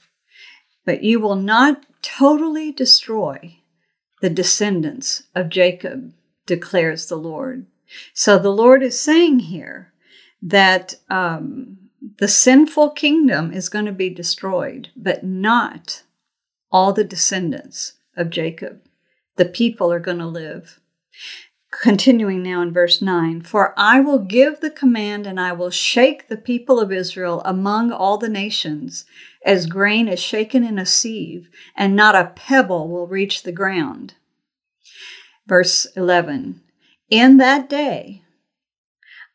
but 0.85 1.02
you 1.02 1.21
will 1.21 1.37
not 1.37 1.85
totally 2.02 2.71
destroy 2.73 3.59
the 4.21 4.30
descendants 4.30 5.25
of 5.35 5.49
Jacob, 5.49 6.12
declares 6.47 7.06
the 7.06 7.16
Lord. 7.16 7.66
So 8.12 8.38
the 8.38 8.52
Lord 8.52 8.83
is 8.83 8.99
saying 8.99 9.40
here 9.40 9.92
that 10.42 10.97
um, 11.09 11.78
the 12.18 12.28
sinful 12.28 12.90
kingdom 12.90 13.52
is 13.52 13.68
going 13.68 13.87
to 13.87 13.92
be 13.92 14.11
destroyed, 14.11 14.88
but 14.97 15.25
not 15.25 16.02
all 16.71 16.92
the 16.92 17.04
descendants 17.04 17.94
of 18.16 18.30
Jacob. 18.30 18.83
The 19.37 19.44
people 19.44 19.92
are 19.92 20.00
going 20.00 20.18
to 20.18 20.26
live. 20.26 20.80
Continuing 21.83 22.43
now 22.43 22.62
in 22.62 22.73
verse 22.73 23.02
9 23.02 23.43
For 23.43 23.75
I 23.76 24.00
will 24.00 24.21
give 24.21 24.61
the 24.61 24.71
command 24.71 25.26
and 25.26 25.40
I 25.40 25.52
will 25.52 25.71
shake 25.71 26.28
the 26.28 26.37
people 26.37 26.78
of 26.78 26.93
Israel 26.93 27.43
among 27.45 27.90
all 27.90 28.16
the 28.16 28.28
nations, 28.28 29.04
as 29.45 29.66
grain 29.66 30.09
is 30.09 30.21
shaken 30.21 30.64
in 30.64 30.78
a 30.78 30.87
sieve, 30.87 31.49
and 31.76 31.97
not 31.97 32.14
a 32.14 32.33
pebble 32.37 32.88
will 32.88 33.07
reach 33.07 33.43
the 33.43 33.52
ground. 33.52 34.14
Verse 35.47 35.87
11 35.97 36.61
In 37.11 37.38
that 37.38 37.69
day 37.69 38.23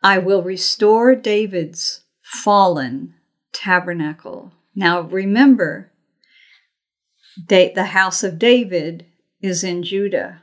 I 0.02 0.18
will 0.18 0.42
restore 0.42 1.16
David's 1.16 2.02
fallen 2.24 3.16
tabernacle. 3.52 4.54
Now 4.74 5.02
remember, 5.02 5.92
the 7.48 7.90
house 7.92 8.24
of 8.24 8.40
David 8.40 9.06
is 9.42 9.64
in 9.64 9.84
Judah. 9.84 10.42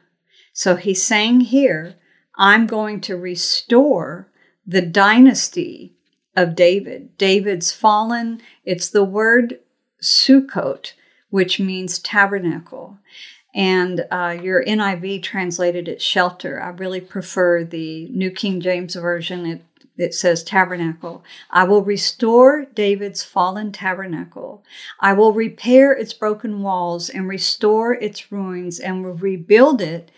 So 0.57 0.77
he's 0.77 1.05
saying 1.05 1.43
here, 1.43 1.97
I'm 2.35 2.67
going 2.67 3.03
to 3.03 3.15
restore 3.15 4.27
the 4.67 4.81
dynasty 4.81 5.93
of 6.35 6.55
David. 6.55 7.19
David's 7.19 7.73
fallen. 7.73 8.41
It's 8.65 8.89
the 8.89 9.05
word 9.05 9.59
Sukkot, 10.01 10.95
which 11.29 11.61
means 11.61 11.99
tabernacle. 11.99 12.97
And 13.55 14.07
uh, 14.11 14.39
your 14.43 14.65
NIV 14.65 15.23
translated 15.23 15.89
it 15.89 16.01
shelter. 16.01 16.59
I 16.63 16.69
really 16.69 17.03
prefer 17.03 17.63
the 17.63 18.09
New 18.09 18.31
King 18.31 18.63
James 18.63 18.95
Version. 18.95 19.45
It, 19.45 19.63
it 19.99 20.15
says 20.15 20.43
tabernacle. 20.43 21.23
I 21.51 21.65
will 21.65 21.83
restore 21.83 22.65
David's 22.65 23.23
fallen 23.23 23.73
tabernacle. 23.73 24.63
I 25.01 25.13
will 25.13 25.35
repair 25.35 25.93
its 25.93 26.15
broken 26.15 26.63
walls 26.63 27.11
and 27.11 27.29
restore 27.29 27.93
its 27.93 28.33
ruins 28.33 28.81
and 28.81 29.05
will 29.05 29.15
rebuild 29.15 29.83
it 29.83 30.11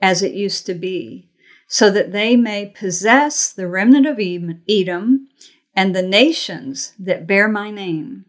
as 0.00 0.22
it 0.22 0.32
used 0.32 0.66
to 0.66 0.74
be, 0.74 1.28
so 1.68 1.90
that 1.90 2.12
they 2.12 2.36
may 2.36 2.66
possess 2.66 3.52
the 3.52 3.66
remnant 3.66 4.06
of 4.06 4.20
Edom 4.68 5.28
and 5.74 5.94
the 5.94 6.02
nations 6.02 6.94
that 6.98 7.26
bear 7.26 7.48
my 7.48 7.70
name, 7.70 8.24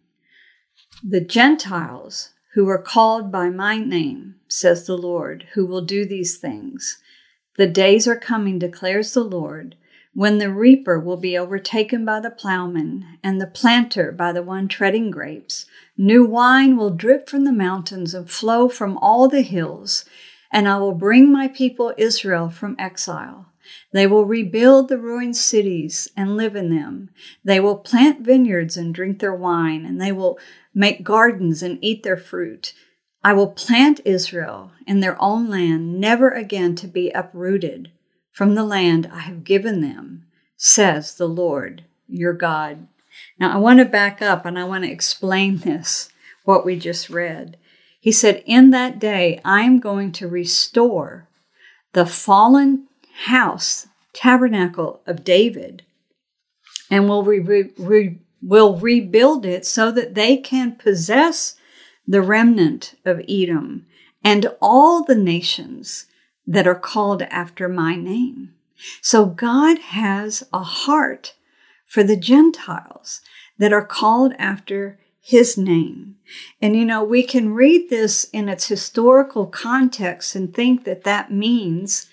the 1.04 1.22
Gentiles 1.22 2.32
who 2.54 2.68
are 2.68 2.82
called 2.82 3.32
by 3.32 3.50
my 3.50 3.78
name, 3.78 4.36
says 4.48 4.88
the 4.88 4.98
Lord, 4.98 5.46
who 5.54 5.66
will 5.66 5.82
do 5.82 6.06
these 6.06 6.38
things. 6.38 6.98
The 7.58 7.68
days 7.68 8.08
are 8.08 8.20
coming, 8.20 8.58
declares 8.58 9.14
the 9.14 9.24
Lord, 9.24 9.76
when 10.14 10.40
the 10.40 10.52
reaper 10.52 11.00
will 11.00 11.18
be 11.18 11.38
overtaken 11.38 12.04
by 12.04 12.20
the 12.20 12.32
plowman, 12.32 13.20
and 13.24 13.40
the 13.40 13.46
planter 13.46 14.12
by 14.12 14.32
the 14.32 14.42
one 14.42 14.68
treading 14.68 15.12
grapes. 15.12 15.68
New 15.96 16.26
wine 16.26 16.76
will 16.76 16.90
drip 16.90 17.30
from 17.30 17.44
the 17.44 17.52
mountains 17.52 18.16
and 18.16 18.30
flow 18.30 18.68
from 18.68 18.98
all 18.98 19.28
the 19.28 19.44
hills, 19.44 20.06
and 20.52 20.68
I 20.68 20.78
will 20.78 20.94
bring 20.94 21.32
my 21.32 21.48
people 21.48 21.94
Israel 21.98 22.50
from 22.50 22.76
exile. 22.80 23.48
They 23.92 24.08
will 24.08 24.26
rebuild 24.26 24.88
the 24.88 24.98
ruined 24.98 25.36
cities 25.36 26.08
and 26.16 26.38
live 26.38 26.56
in 26.56 26.70
them. 26.70 27.10
They 27.44 27.60
will 27.60 27.78
plant 27.78 28.22
vineyards 28.22 28.78
and 28.78 28.94
drink 28.94 29.20
their 29.20 29.34
wine, 29.34 29.86
and 29.86 30.02
they 30.02 30.12
will 30.12 30.40
make 30.74 31.04
gardens 31.04 31.62
and 31.62 31.80
eat 31.82 32.04
their 32.04 32.18
fruit. 32.18 32.74
I 33.24 33.34
will 33.34 33.52
plant 33.52 34.00
Israel 34.06 34.72
in 34.86 35.02
their 35.02 35.22
own 35.22 35.50
land, 35.50 36.00
never 36.00 36.30
again 36.30 36.76
to 36.76 36.88
be 36.88 37.10
uprooted 37.10 37.92
from 38.32 38.56
the 38.56 38.64
land 38.64 39.10
I 39.12 39.20
have 39.20 39.44
given 39.44 39.82
them, 39.82 40.28
says 40.56 41.16
the 41.16 41.28
Lord 41.28 41.84
your 42.08 42.34
God. 42.34 42.88
Now, 43.40 43.54
I 43.54 43.58
want 43.58 43.80
to 43.80 43.86
back 43.86 44.22
up 44.22 44.46
and 44.46 44.58
I 44.58 44.64
want 44.64 44.84
to 44.84 44.92
explain 44.92 45.58
this, 45.66 46.10
what 46.46 46.66
we 46.66 46.78
just 46.78 47.10
read. 47.10 47.58
He 48.00 48.12
said, 48.12 48.44
In 48.46 48.72
that 48.72 49.00
day, 49.00 49.40
I'm 49.44 49.80
going 49.80 50.12
to 50.14 50.28
restore 50.28 51.28
the 51.94 52.06
fallen 52.06 52.88
house, 53.26 53.88
tabernacle 54.14 55.02
of 55.06 55.24
David, 55.24 55.84
and 56.90 57.10
will, 57.10 57.24
re- 57.24 57.72
re- 57.78 58.20
will 58.42 58.78
rebuild 58.78 59.46
it 59.46 59.66
so 59.66 59.92
that 59.92 60.16
they 60.16 60.38
can 60.38 60.76
possess 60.76 61.56
the 62.08 62.22
remnant 62.22 62.96
of 63.04 63.22
Edom 63.28 63.86
and 64.24 64.48
all 64.62 65.04
the 65.04 65.16
nations 65.16 66.06
that 66.46 66.68
are 66.68 66.80
called 66.80 67.22
after 67.24 67.68
my 67.68 67.96
name. 67.96 68.54
So 69.02 69.26
God 69.26 69.80
has 69.80 70.44
a 70.54 70.64
heart 70.64 71.36
for 71.86 72.04
the 72.04 72.18
Gentiles 72.18 73.22
that 73.58 73.74
are 73.74 73.86
called 73.86 74.34
after 74.38 75.00
his 75.28 75.58
name. 75.58 76.16
And 76.62 76.74
you 76.74 76.86
know, 76.86 77.04
we 77.04 77.22
can 77.22 77.54
read 77.54 77.90
this 77.90 78.24
in 78.32 78.48
its 78.48 78.68
historical 78.68 79.46
context 79.46 80.36
and 80.36 80.54
think 80.54 80.86
that 80.86 81.04
that 81.04 81.34
means 81.34 82.08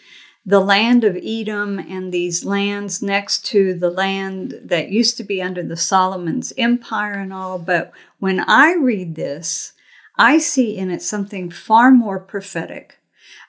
the 0.44 0.58
land 0.58 1.04
of 1.04 1.16
Edom 1.22 1.78
and 1.78 2.12
these 2.12 2.44
lands 2.44 3.00
next 3.00 3.46
to 3.46 3.72
the 3.72 3.88
land 3.88 4.58
that 4.64 4.88
used 4.88 5.16
to 5.18 5.22
be 5.22 5.40
under 5.40 5.62
the 5.62 5.76
Solomon's 5.76 6.52
empire 6.58 7.12
and 7.12 7.32
all. 7.32 7.56
But 7.56 7.92
when 8.18 8.40
I 8.40 8.74
read 8.74 9.14
this, 9.14 9.74
I 10.18 10.38
see 10.38 10.76
in 10.76 10.90
it 10.90 11.00
something 11.00 11.50
far 11.50 11.92
more 11.92 12.18
prophetic 12.18 12.98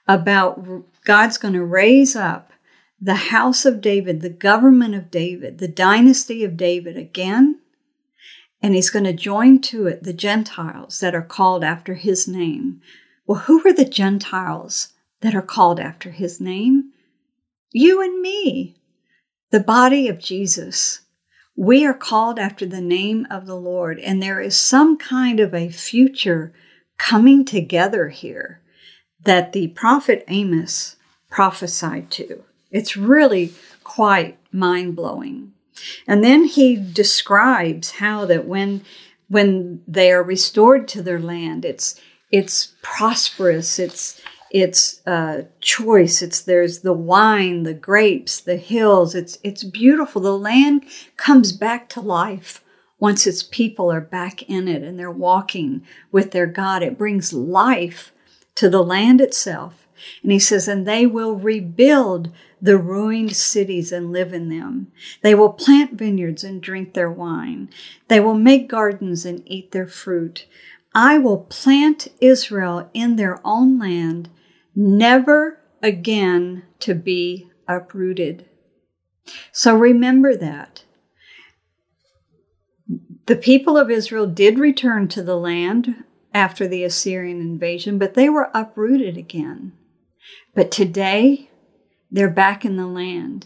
about 0.08 0.64
God's 1.06 1.40
going 1.40 1.56
to 1.56 1.66
raise 1.66 2.16
up 2.16 2.52
the 3.02 3.16
house 3.16 3.66
of 3.66 3.82
David, 3.82 4.22
the 4.22 4.30
government 4.30 4.94
of 4.94 5.10
David, 5.10 5.58
the 5.58 5.68
dynasty 5.68 6.44
of 6.44 6.56
David 6.56 6.98
again. 6.98 7.62
And 8.66 8.74
he's 8.74 8.90
going 8.90 9.06
to 9.06 9.14
join 9.14 9.62
to 9.62 9.86
it 9.86 10.02
the 10.02 10.12
Gentiles 10.12 11.00
that 11.00 11.14
are 11.14 11.22
called 11.22 11.64
after 11.64 11.94
his 11.94 12.28
name. 12.28 12.82
Well, 13.28 13.42
who 13.42 13.62
are 13.64 13.72
the 13.72 13.86
Gentiles 13.86 14.92
that 15.22 15.36
are 15.36 15.44
called 15.44 15.80
after 15.80 16.10
his 16.10 16.42
name? 16.42 16.92
You 17.72 18.02
and 18.02 18.20
me, 18.20 18.76
the 19.52 19.60
body 19.60 20.08
of 20.08 20.18
Jesus. 20.18 21.02
We 21.56 21.86
are 21.86 21.94
called 21.94 22.40
after 22.40 22.66
the 22.66 22.82
name 22.82 23.28
of 23.30 23.46
the 23.46 23.56
Lord, 23.56 24.00
and 24.00 24.20
there 24.20 24.42
is 24.42 24.58
some 24.58 24.98
kind 24.98 25.40
of 25.40 25.54
a 25.54 25.70
future 25.70 26.52
coming 26.98 27.46
together 27.46 28.10
here 28.10 28.62
that 29.24 29.54
the 29.54 29.68
prophet 29.68 30.24
Amos 30.28 30.96
prophesied 31.30 32.10
to. 32.10 32.44
It's 32.72 32.98
really 32.98 33.54
quite 33.84 34.40
mind 34.52 34.96
blowing. 34.96 35.54
And 36.08 36.24
then 36.24 36.46
he 36.46 36.76
describes 36.76 37.92
how 37.92 38.26
that 38.26 38.46
when 38.46 38.84
when 39.28 39.82
they 39.88 40.12
are 40.12 40.24
restored 40.24 40.88
to 40.88 41.02
their 41.02 41.20
land, 41.20 41.66
it's 41.66 42.00
it's 42.32 42.74
prosperous, 42.82 43.80
it's 43.80 44.22
it's 44.52 45.06
uh, 45.06 45.44
choice, 45.60 46.22
it's 46.22 46.42
there's 46.42 46.80
the 46.80 46.94
wine, 46.94 47.64
the 47.64 47.74
grapes, 47.74 48.40
the 48.40 48.58
hills. 48.58 49.16
It's 49.16 49.38
it's 49.44 49.64
beautiful. 49.64 50.22
The 50.22 50.38
land 50.38 50.86
comes 51.18 51.52
back 51.52 51.90
to 51.90 52.02
life 52.02 52.64
once 53.00 53.28
its 53.28 53.44
people 53.44 53.92
are 53.92 54.02
back 54.02 54.44
in 54.44 54.68
it 54.68 54.82
and 54.82 54.98
they're 54.98 55.12
walking 55.12 55.86
with 56.12 56.32
their 56.32 56.48
God. 56.48 56.82
It 56.82 56.98
brings 56.98 57.34
life 57.34 58.14
to 58.56 58.70
the 58.70 58.84
land 58.84 59.22
itself. 59.22 59.88
And 60.24 60.32
he 60.32 60.40
says, 60.40 60.68
and 60.68 60.88
they 60.88 61.06
will 61.06 61.36
rebuild 61.36 62.32
the 62.62 62.78
ruined 62.78 63.36
cities 63.36 63.92
and 63.92 64.12
live 64.12 64.34
in 64.34 64.50
them. 64.50 64.92
They 65.22 65.36
will 65.36 65.54
plant 65.54 65.94
vineyards 65.94 66.44
and 66.44 66.62
drink 66.62 66.94
their 66.94 67.12
wine. 67.12 67.70
They 68.08 68.20
will 68.20 68.36
make 68.36 68.70
gardens 68.70 69.26
and 69.26 69.44
eat 69.46 69.72
their 69.72 69.88
fruit. 69.88 70.48
I 70.94 71.18
will 71.18 71.40
plant 71.40 72.08
Israel 72.22 72.90
in 72.94 73.18
their 73.18 73.40
own 73.46 73.78
land, 73.78 74.30
never 74.76 75.60
again 75.84 76.64
to 76.80 76.96
be 76.96 77.50
uprooted. 77.68 78.46
So 79.52 79.76
remember 79.76 80.36
that. 80.36 80.84
The 83.26 83.36
people 83.36 83.78
of 83.78 83.90
Israel 83.90 84.28
did 84.28 84.60
return 84.60 85.08
to 85.10 85.24
the 85.24 85.36
land 85.36 86.04
after 86.34 86.68
the 86.68 86.84
Assyrian 86.84 87.42
invasion, 87.42 87.98
but 87.98 88.14
they 88.14 88.30
were 88.30 88.52
uprooted 88.54 89.18
again. 89.18 89.74
But 90.54 90.70
today, 90.70 91.50
they're 92.16 92.30
back 92.30 92.64
in 92.64 92.78
the 92.78 92.88
land. 92.88 93.46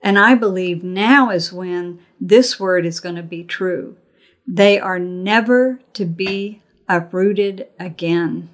And 0.00 0.20
I 0.20 0.36
believe 0.36 0.84
now 0.84 1.30
is 1.30 1.52
when 1.52 1.98
this 2.20 2.60
word 2.60 2.86
is 2.86 3.00
going 3.00 3.16
to 3.16 3.24
be 3.24 3.42
true. 3.42 3.96
They 4.46 4.78
are 4.78 5.00
never 5.00 5.80
to 5.94 6.04
be 6.04 6.62
uprooted 6.88 7.66
again 7.76 8.50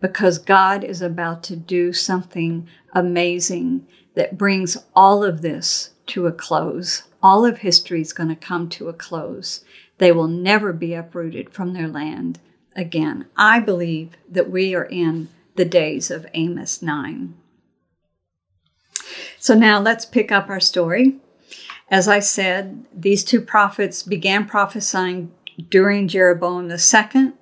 because 0.00 0.38
God 0.38 0.84
is 0.84 1.02
about 1.02 1.42
to 1.44 1.56
do 1.56 1.92
something 1.92 2.68
amazing 2.92 3.84
that 4.14 4.38
brings 4.38 4.78
all 4.94 5.24
of 5.24 5.42
this 5.42 5.90
to 6.06 6.28
a 6.28 6.32
close. 6.32 7.02
All 7.20 7.44
of 7.44 7.58
history 7.58 8.00
is 8.00 8.12
going 8.12 8.28
to 8.28 8.36
come 8.36 8.68
to 8.70 8.88
a 8.88 8.92
close. 8.92 9.64
They 9.98 10.12
will 10.12 10.28
never 10.28 10.72
be 10.72 10.94
uprooted 10.94 11.50
from 11.50 11.72
their 11.72 11.88
land 11.88 12.38
again. 12.76 13.26
I 13.36 13.58
believe 13.58 14.10
that 14.30 14.50
we 14.50 14.72
are 14.72 14.84
in 14.84 15.30
the 15.56 15.64
days 15.64 16.12
of 16.12 16.28
Amos 16.32 16.80
9. 16.80 17.34
So 19.44 19.52
now 19.52 19.78
let's 19.78 20.06
pick 20.06 20.32
up 20.32 20.48
our 20.48 20.58
story. 20.58 21.18
As 21.90 22.08
I 22.08 22.18
said, 22.18 22.86
these 22.94 23.22
two 23.22 23.42
prophets 23.42 24.02
began 24.02 24.46
prophesying 24.46 25.32
during 25.68 26.08
Jeroboam 26.08 26.70
II, 26.70 27.32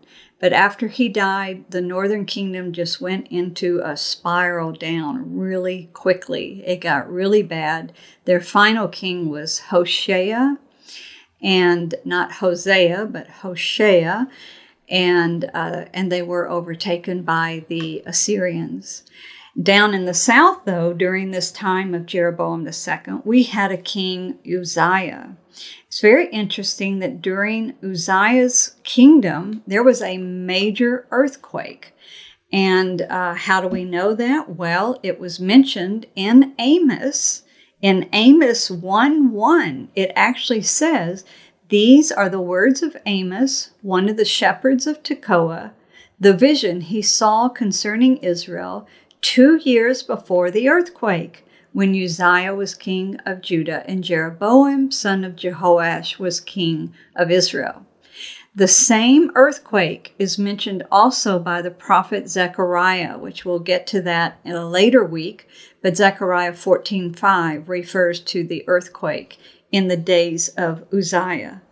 but 0.41 0.53
after 0.53 0.89
he 0.89 1.09
died, 1.09 1.65
the 1.71 1.81
northern 1.81 2.27
kingdom 2.27 2.73
just 2.73 3.01
went 3.01 3.29
into 3.29 3.81
a 3.85 3.97
spiral 3.97 4.73
down 4.73 5.39
really 5.39 5.91
quickly. 5.93 6.65
It 6.67 6.81
got 6.81 7.09
really 7.09 7.45
bad. 7.45 7.93
Their 8.25 8.41
final 8.41 8.89
king 8.89 9.29
was 9.29 9.61
Hoshea, 9.71 10.57
and 11.41 11.95
not 12.05 12.33
Hosea, 12.33 13.07
but 13.07 13.29
Hoshea, 13.29 14.27
and 14.89 15.49
uh, 15.55 15.85
and 15.95 16.11
they 16.11 16.23
were 16.23 16.51
overtaken 16.51 17.23
by 17.23 17.65
the 17.69 18.03
Assyrians. 18.07 19.05
Down 19.61 19.93
in 19.93 20.07
the 20.07 20.15
south, 20.15 20.65
though, 20.65 20.95
during 20.95 21.31
this 21.31 21.53
time 21.53 21.95
of 21.95 22.07
Jeroboam 22.07 22.67
II, 22.67 23.21
we 23.25 23.43
had 23.43 23.71
a 23.71 23.77
king 23.77 24.39
Uzziah. 24.47 25.37
It's 25.87 26.01
very 26.01 26.29
interesting 26.29 27.01
that 27.01 27.21
during 27.21 27.75
Uzziah's 27.85 28.77
kingdom, 28.83 29.63
there 29.67 29.83
was 29.83 30.01
a 30.01 30.17
major 30.17 31.07
earthquake. 31.11 31.95
And 32.51 33.03
uh, 33.03 33.35
how 33.35 33.61
do 33.61 33.69
we 33.69 33.85
know 33.85 34.15
that? 34.15 34.57
Well, 34.57 34.99
it 35.03 35.21
was 35.21 35.39
mentioned 35.39 36.07
in 36.15 36.55
Amos. 36.59 37.43
In 37.83 38.09
Amos 38.13 38.71
1 38.71 39.33
1, 39.33 39.89
it 39.95 40.13
actually 40.15 40.63
says 40.63 41.25
these 41.69 42.11
are 42.11 42.29
the 42.29 42.41
words 42.41 42.83
of 42.83 42.97
Amos, 43.05 43.71
one 43.83 44.09
of 44.09 44.17
the 44.17 44.25
shepherds 44.25 44.87
of 44.87 45.03
Tekoa, 45.03 45.73
the 46.21 46.33
vision 46.33 46.83
he 46.83 47.03
saw 47.03 47.49
concerning 47.49 48.19
Israel 48.19 48.87
two 49.23 49.57
years 49.65 50.03
before 50.03 50.51
the 50.51 50.69
earthquake, 50.69 51.47
when 51.73 51.95
Uzziah 51.95 52.55
was 52.55 52.75
king 52.75 53.17
of 53.25 53.41
Judah 53.41 53.83
and 53.89 54.05
Jeroboam, 54.05 54.91
son 54.91 55.25
of 55.25 55.37
Jehoash, 55.37 56.19
was 56.19 56.41
king 56.41 56.93
of 57.17 57.31
Israel. 57.31 57.87
The 58.55 58.69
same 58.69 59.31
earthquake 59.35 60.15
is 60.19 60.39
mentioned 60.39 60.83
also 60.93 61.39
by 61.39 61.63
the 61.63 61.71
prophet 61.71 62.29
Zechariah, 62.29 63.17
which 63.17 63.47
we'll 63.47 63.61
get 63.61 63.87
to 63.87 64.03
that 64.03 64.39
in 64.45 64.55
a 64.55 64.69
later 64.69 65.03
week, 65.03 65.49
but 65.81 65.97
Zechariah 65.97 66.53
14:5 66.53 67.69
refers 67.71 68.21
to 68.21 68.45
the 68.45 68.65
earthquake 68.67 69.39
in 69.71 69.89
the 69.89 69.97
days 69.97 70.51
of 70.51 70.85
Uzziah. 70.93 71.63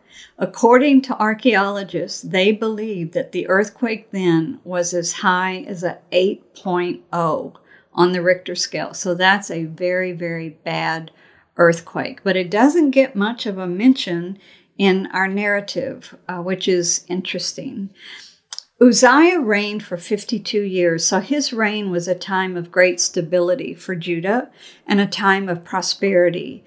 According 0.42 1.03
to 1.03 1.20
archaeologists, 1.20 2.22
they 2.22 2.50
believe 2.50 3.12
that 3.12 3.33
the 3.33 3.46
earthquake 3.46 4.11
then 4.11 4.59
was 4.64 4.94
as 4.94 5.12
high 5.12 5.66
as 5.68 5.83
a 5.83 5.98
8.0 6.11 7.55
on 7.92 8.12
the 8.12 8.22
Richter 8.22 8.55
scale. 8.55 8.94
So 8.94 9.14
that's 9.14 9.50
a 9.50 9.64
very, 9.64 10.12
very 10.12 10.48
bad 10.48 11.11
earthquake. 11.59 12.22
But 12.24 12.37
it 12.37 12.50
doesn't 12.50 12.92
get 12.92 13.14
much 13.14 13.44
of 13.44 13.59
a 13.59 13.66
mention 13.66 14.38
in 14.79 15.09
our 15.12 15.29
narrative, 15.29 16.16
uh, 16.26 16.38
which 16.38 16.66
is 16.66 17.05
interesting. 17.07 17.90
Uzziah 18.81 19.40
reigned 19.40 19.83
for 19.83 19.98
52 19.98 20.62
years, 20.62 21.07
so 21.07 21.20
his 21.20 21.53
reign 21.53 21.90
was 21.90 22.09
a 22.09 22.14
time 22.14 22.57
of 22.57 22.72
great 22.72 22.98
stability 22.98 23.74
for 23.74 23.94
Judah 23.94 24.48
and 24.87 25.03
a 25.03 25.07
time 25.07 25.50
of 25.50 25.64
prosperity. 25.64 26.64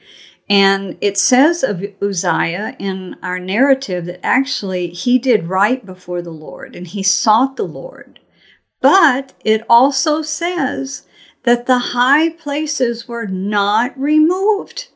And 0.50 0.98
it 1.00 1.18
says 1.18 1.64
of 1.64 1.84
Uzziah 2.02 2.76
in 2.78 3.16
our 3.24 3.40
narrative 3.40 4.06
that 4.06 4.26
actually 4.26 4.90
he 4.90 5.18
did 5.18 5.48
right 5.48 5.86
before 5.86 6.22
the 6.22 6.32
Lord 6.32 6.76
and 6.76 6.88
he 6.88 7.02
sought 7.02 7.56
the 7.56 7.64
Lord. 7.64 8.20
But 8.82 9.34
it 9.46 9.64
also 9.70 10.22
says 10.22 11.08
that 11.44 11.66
the 11.66 11.80
high 11.80 12.30
places 12.30 13.08
were 13.08 13.26
not 13.26 13.98
removed. 13.98 14.90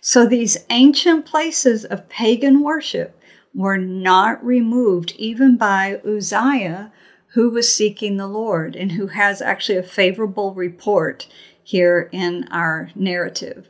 So 0.00 0.26
these 0.26 0.64
ancient 0.68 1.24
places 1.24 1.84
of 1.84 2.08
pagan 2.08 2.62
worship 2.62 3.18
were 3.54 3.78
not 3.78 4.44
removed 4.44 5.14
even 5.16 5.56
by 5.56 6.00
Uzziah, 6.06 6.92
who 7.28 7.50
was 7.50 7.74
seeking 7.74 8.16
the 8.16 8.26
Lord 8.26 8.76
and 8.76 8.92
who 8.92 9.08
has 9.08 9.40
actually 9.40 9.78
a 9.78 9.82
favorable 9.82 10.52
report 10.52 11.26
here 11.62 12.08
in 12.12 12.46
our 12.50 12.90
narrative. 12.94 13.66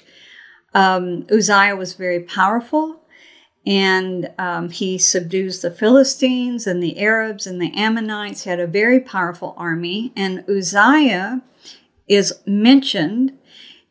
Um, 0.74 1.26
Uzziah 1.30 1.76
was 1.76 1.94
very 1.94 2.20
powerful 2.20 3.00
and 3.66 4.30
um, 4.38 4.70
he 4.70 4.96
subdues 4.98 5.60
the 5.60 5.70
Philistines 5.70 6.66
and 6.66 6.82
the 6.82 6.98
Arabs 6.98 7.46
and 7.46 7.60
the 7.60 7.74
Ammonites. 7.74 8.44
He 8.44 8.50
had 8.50 8.60
a 8.60 8.66
very 8.66 9.00
powerful 9.00 9.54
army, 9.56 10.12
and 10.16 10.44
Uzziah 10.48 11.42
is 12.08 12.40
mentioned 12.46 13.38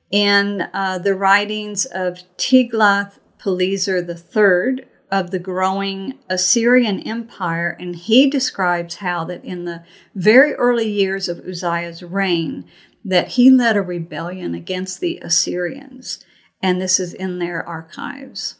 in 0.09 0.67
uh, 0.73 0.97
the 0.97 1.13
writings 1.13 1.85
of 1.85 2.23
Tiglath-Pileser 2.37 3.97
III 3.97 4.85
of 5.11 5.31
the 5.31 5.39
growing 5.39 6.15
Assyrian 6.29 6.99
Empire, 7.01 7.75
and 7.79 7.95
he 7.95 8.29
describes 8.29 8.95
how 8.95 9.23
that 9.25 9.43
in 9.45 9.65
the 9.65 9.83
very 10.15 10.53
early 10.55 10.89
years 10.89 11.29
of 11.29 11.39
Uzziah's 11.39 12.01
reign, 12.01 12.65
that 13.05 13.29
he 13.29 13.49
led 13.49 13.77
a 13.77 13.81
rebellion 13.81 14.55
against 14.55 14.99
the 14.99 15.19
Assyrians, 15.21 16.23
and 16.62 16.82
this 16.82 17.00
is 17.00 17.13
in 17.13 17.39
their 17.39 17.67
archives. 17.67 18.56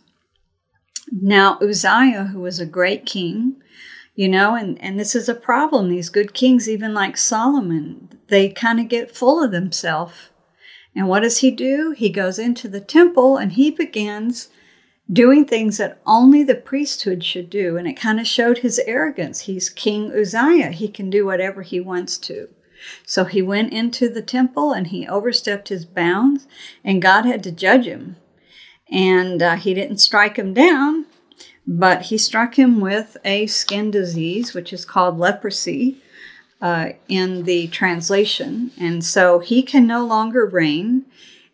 Now, 1.12 1.58
Uzziah, 1.60 2.30
who 2.32 2.40
was 2.40 2.60
a 2.60 2.66
great 2.66 3.06
king, 3.06 3.62
you 4.16 4.28
know, 4.28 4.56
and, 4.56 4.82
and 4.82 5.00
this 5.00 5.16
is 5.16 5.30
a 5.30 5.34
problem. 5.34 5.90
These 5.90 6.10
good 6.10 6.34
kings, 6.34 6.70
even 6.70 6.94
like 6.94 7.18
Solomon, 7.18 8.10
they 8.28 8.50
kind 8.50 8.80
of 8.80 8.88
get 8.88 9.16
full 9.16 9.44
of 9.44 9.52
themselves. 9.52 10.30
And 10.96 11.08
what 11.08 11.22
does 11.22 11.40
he 11.40 11.52
do? 11.52 11.92
He 11.92 12.10
goes 12.10 12.38
into 12.38 12.68
the 12.68 12.82
temple 12.82 13.38
and 13.38 13.54
he 13.54 13.72
begins 13.72 14.50
doing 15.12 15.46
things 15.46 15.78
that 15.78 16.02
only 16.06 16.44
the 16.44 16.56
priesthood 16.56 17.24
should 17.24 17.50
do. 17.50 17.78
And 17.78 17.88
it 17.88 17.94
kind 17.94 18.20
of 18.20 18.28
showed 18.28 18.60
his 18.60 18.80
arrogance. 18.80 19.42
He's 19.42 19.70
King 19.70 20.12
Uzziah, 20.12 20.72
he 20.72 20.88
can 20.88 21.10
do 21.10 21.26
whatever 21.26 21.62
he 21.62 21.80
wants 21.80 22.18
to. 22.20 22.50
So 23.06 23.26
he 23.26 23.42
went 23.42 23.74
into 23.74 24.10
the 24.10 24.22
temple 24.22 24.72
and 24.72 24.88
he 24.88 25.08
overstepped 25.08 25.70
his 25.70 25.86
bounds, 25.86 26.48
and 26.84 27.02
God 27.02 27.26
had 27.26 27.44
to 27.44 27.52
judge 27.52 27.86
him. 27.86 28.18
And 28.92 29.42
uh, 29.42 29.56
he 29.56 29.74
didn't 29.74 29.98
strike 29.98 30.38
him 30.38 30.54
down, 30.54 31.06
but 31.68 32.04
he 32.04 32.18
struck 32.18 32.58
him 32.58 32.80
with 32.80 33.18
a 33.24 33.48
skin 33.48 33.92
disease, 33.92 34.54
which 34.54 34.74
is 34.74 34.86
called 34.86 35.20
leprosy 35.20 36.02
uh, 36.62 36.90
in 37.08 37.44
the 37.44 37.68
translation. 37.68 38.72
And 38.80 39.06
so 39.06 39.40
he 39.40 39.62
can 39.62 39.86
no 39.86 40.06
longer 40.06 40.46
reign 40.46 41.06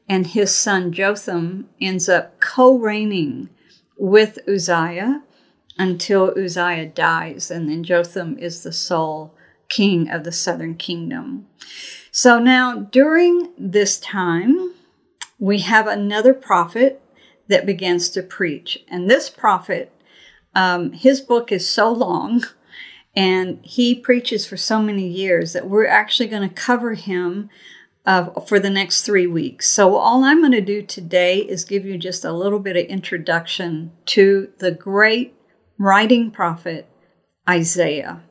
and 0.08 0.28
his 0.28 0.56
son 0.56 0.92
Jotham 0.92 1.70
ends 1.82 2.08
up 2.08 2.40
co 2.40 2.78
reigning 2.78 3.50
with 3.98 4.40
Uzziah 4.48 5.24
until 5.78 6.34
Uzziah 6.38 6.88
dies, 6.88 7.52
and 7.52 7.70
then 7.70 7.84
Jotham 7.84 8.38
is 8.38 8.64
the 8.64 8.72
sole 8.72 9.34
king 9.70 10.10
of 10.10 10.24
the 10.24 10.32
southern 10.32 10.76
kingdom. 10.76 11.48
So 12.12 12.40
now, 12.40 12.76
during 12.80 13.50
this 13.58 14.00
time, 14.00 14.74
we 15.40 15.60
have 15.60 15.88
another 15.88 16.34
prophet 16.34 17.02
that 17.48 17.66
begins 17.66 18.10
to 18.10 18.24
preach. 18.24 18.84
And 18.88 19.10
this 19.10 19.30
prophet, 19.30 19.92
um, 20.54 20.94
his 20.94 21.22
book 21.22 21.52
is 21.52 21.68
so 21.68 21.92
long 21.92 22.44
and 23.16 23.60
he 23.64 23.96
preaches 23.96 24.46
for 24.46 24.58
so 24.58 24.82
many 24.82 25.08
years 25.08 25.54
that 25.54 25.70
we're 25.70 25.88
actually 25.88 26.28
going 26.28 26.48
to 26.48 26.56
cover 26.56 26.94
him 26.94 27.50
uh, 28.06 28.40
for 28.42 28.60
the 28.60 28.70
next 28.70 29.02
three 29.02 29.28
weeks. 29.28 29.70
So, 29.70 29.96
all 29.96 30.24
I'm 30.24 30.42
going 30.42 30.52
to 30.52 30.62
do 30.62 30.84
today 30.84 31.40
is 31.40 31.64
give 31.64 31.86
you 31.86 31.98
just 31.98 32.24
a 32.24 32.32
little 32.32 32.60
bit 32.60 32.78
of 32.78 32.86
introduction 32.86 33.92
to 34.08 34.52
the 34.60 34.72
great 34.72 35.34
writing 35.78 36.32
prophet 36.32 36.88
Isaiah, 37.50 38.24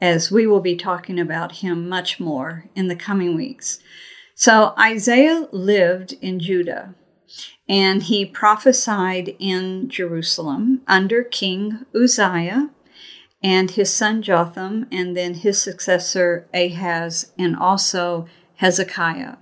as 0.00 0.30
we 0.30 0.46
will 0.46 0.60
be 0.60 0.76
talking 0.76 1.18
about 1.18 1.56
him 1.56 1.88
much 1.88 2.20
more 2.20 2.66
in 2.74 2.88
the 2.88 2.96
coming 2.96 3.34
weeks. 3.34 3.78
So, 4.34 4.74
Isaiah 4.78 5.48
lived 5.52 6.14
in 6.20 6.40
Judah 6.40 6.94
and 7.68 8.02
he 8.02 8.24
prophesied 8.24 9.34
in 9.38 9.88
Jerusalem 9.88 10.82
under 10.86 11.24
King 11.24 11.86
Uzziah 11.94 12.70
and 13.42 13.70
his 13.72 13.92
son 13.92 14.22
Jotham, 14.22 14.86
and 14.90 15.16
then 15.16 15.34
his 15.34 15.60
successor 15.60 16.48
Ahaz, 16.52 17.32
and 17.38 17.54
also 17.54 18.26
Hezekiah. 18.56 19.36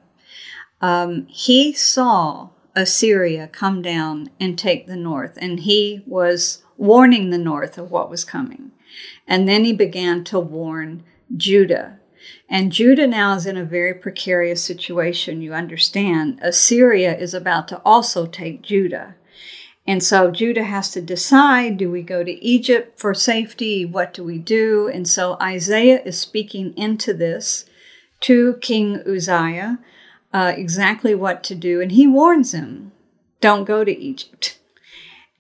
Um, 0.81 1.27
he 1.31 1.73
saw 1.73 2.51
Assyria 2.75 3.49
come 3.49 3.81
down 3.83 4.31
and 4.41 4.59
take 4.59 4.87
the 4.87 4.97
north, 4.97 5.39
and 5.41 5.61
he 5.61 6.03
was 6.07 6.63
warning 6.77 7.31
the 7.31 7.39
north 7.39 7.79
of 7.79 7.91
what 7.91 8.11
was 8.11 8.25
coming. 8.25 8.73
And 9.27 9.49
then 9.49 9.65
he 9.65 9.73
began 9.73 10.25
to 10.25 10.39
warn 10.39 11.05
Judah. 11.37 11.99
And 12.49 12.73
Judah 12.73 13.07
now 13.07 13.35
is 13.35 13.47
in 13.47 13.57
a 13.57 13.65
very 13.65 13.95
precarious 13.95 14.63
situation. 14.63 15.43
You 15.43 15.55
understand, 15.55 16.39
Assyria 16.43 17.17
is 17.17 17.35
about 17.35 17.69
to 17.69 17.81
also 17.85 18.27
take 18.27 18.63
Judah. 18.63 19.15
And 19.87 20.03
so 20.03 20.31
Judah 20.31 20.65
has 20.65 20.91
to 20.93 21.03
decide 21.03 21.77
do 21.77 21.91
we 21.91 22.03
go 22.03 22.25
to 22.25 22.45
Egypt 22.45 22.99
for 22.99 23.13
safety? 23.13 23.85
What 23.85 24.15
do 24.15 24.25
we 24.25 24.39
do? 24.39 24.89
And 24.89 25.07
so 25.07 25.37
Isaiah 25.41 26.01
is 26.05 26.19
speaking 26.19 26.75
into 26.77 27.13
this 27.13 27.67
to 28.21 28.55
King 28.63 29.03
Uzziah 29.07 29.79
uh, 30.35 30.53
exactly 30.57 31.15
what 31.15 31.45
to 31.45 31.55
do, 31.55 31.81
and 31.81 31.93
he 31.93 32.09
warns 32.09 32.53
him, 32.53 32.91
"Don't 33.41 33.65
go 33.65 33.85
to 33.85 33.97
Egypt." 33.97 34.59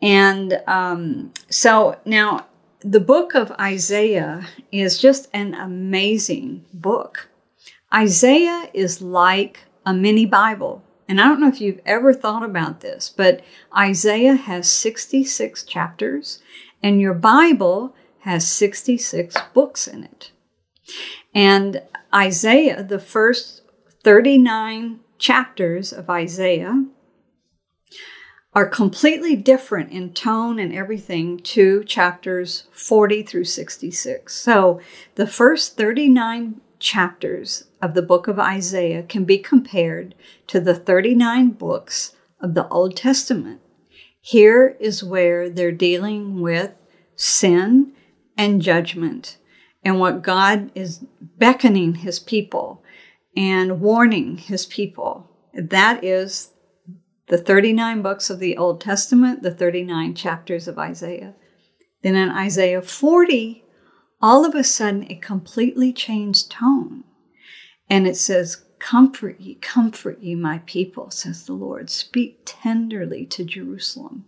And 0.00 0.62
um, 0.68 1.32
so 1.50 1.98
now 2.04 2.46
the 2.84 3.00
book 3.00 3.34
of 3.34 3.50
Isaiah 3.52 4.46
is 4.70 5.00
just 5.00 5.28
an 5.32 5.54
amazing 5.54 6.66
book. 6.74 7.30
Isaiah 7.92 8.68
is 8.74 9.00
like 9.00 9.60
a 9.86 9.94
mini 9.94 10.26
Bible. 10.26 10.82
And 11.08 11.18
I 11.18 11.24
don't 11.28 11.40
know 11.40 11.48
if 11.48 11.62
you've 11.62 11.80
ever 11.86 12.12
thought 12.12 12.42
about 12.42 12.80
this, 12.80 13.12
but 13.14 13.42
Isaiah 13.76 14.34
has 14.34 14.70
66 14.70 15.64
chapters, 15.64 16.42
and 16.82 17.00
your 17.00 17.14
Bible 17.14 17.94
has 18.20 18.50
66 18.50 19.34
books 19.54 19.86
in 19.86 20.04
it. 20.04 20.32
And 21.34 21.82
Isaiah, 22.14 22.82
the 22.82 22.98
first 22.98 23.62
39 24.02 25.00
chapters 25.18 25.92
of 25.92 26.10
Isaiah, 26.10 26.84
are 28.54 28.66
completely 28.66 29.34
different 29.34 29.90
in 29.90 30.12
tone 30.12 30.58
and 30.58 30.72
everything 30.72 31.38
to 31.38 31.82
chapters 31.84 32.68
40 32.72 33.22
through 33.24 33.44
66. 33.44 34.32
So 34.32 34.80
the 35.16 35.26
first 35.26 35.76
39 35.76 36.60
chapters 36.78 37.64
of 37.82 37.94
the 37.94 38.02
book 38.02 38.28
of 38.28 38.38
Isaiah 38.38 39.02
can 39.02 39.24
be 39.24 39.38
compared 39.38 40.14
to 40.46 40.60
the 40.60 40.74
39 40.74 41.50
books 41.50 42.14
of 42.40 42.54
the 42.54 42.68
Old 42.68 42.96
Testament. 42.96 43.60
Here 44.20 44.76
is 44.78 45.02
where 45.02 45.50
they're 45.50 45.72
dealing 45.72 46.40
with 46.40 46.72
sin 47.16 47.92
and 48.36 48.62
judgment 48.62 49.36
and 49.82 49.98
what 49.98 50.22
God 50.22 50.70
is 50.74 51.04
beckoning 51.38 51.96
his 51.96 52.18
people 52.18 52.82
and 53.36 53.80
warning 53.80 54.38
his 54.38 54.64
people. 54.64 55.28
That 55.52 56.02
is 56.04 56.50
the 57.28 57.38
39 57.38 58.02
books 58.02 58.30
of 58.30 58.38
the 58.38 58.56
Old 58.56 58.80
Testament, 58.80 59.42
the 59.42 59.54
39 59.54 60.14
chapters 60.14 60.68
of 60.68 60.78
Isaiah. 60.78 61.34
Then 62.02 62.16
in 62.16 62.30
Isaiah 62.30 62.82
40, 62.82 63.64
all 64.20 64.44
of 64.44 64.54
a 64.54 64.64
sudden 64.64 65.04
it 65.04 65.22
completely 65.22 65.92
changed 65.92 66.50
tone. 66.50 67.04
And 67.88 68.06
it 68.06 68.16
says, 68.16 68.64
Comfort 68.78 69.40
ye, 69.40 69.54
comfort 69.54 70.20
ye, 70.20 70.34
my 70.34 70.58
people, 70.66 71.10
says 71.10 71.46
the 71.46 71.54
Lord. 71.54 71.88
Speak 71.88 72.40
tenderly 72.44 73.24
to 73.26 73.44
Jerusalem. 73.44 74.26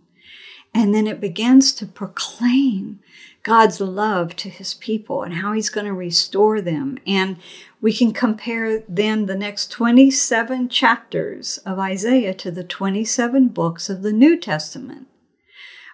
And 0.73 0.95
then 0.95 1.05
it 1.05 1.21
begins 1.21 1.73
to 1.73 1.85
proclaim 1.85 2.99
God's 3.47 3.79
love 3.79 4.35
to 4.35 4.49
his 4.49 4.73
people 4.73 5.23
and 5.23 5.35
how 5.35 5.53
he's 5.53 5.69
going 5.69 5.85
to 5.85 5.93
restore 5.93 6.59
them. 6.59 6.97
And 7.07 7.37
we 7.79 7.93
can 7.93 8.11
compare 8.11 8.83
then 8.89 9.25
the 9.25 9.37
next 9.37 9.71
27 9.71 10.67
chapters 10.67 11.57
of 11.59 11.79
Isaiah 11.79 12.33
to 12.33 12.51
the 12.51 12.65
27 12.65 13.47
books 13.47 13.89
of 13.89 14.01
the 14.01 14.11
New 14.11 14.37
Testament, 14.37 15.07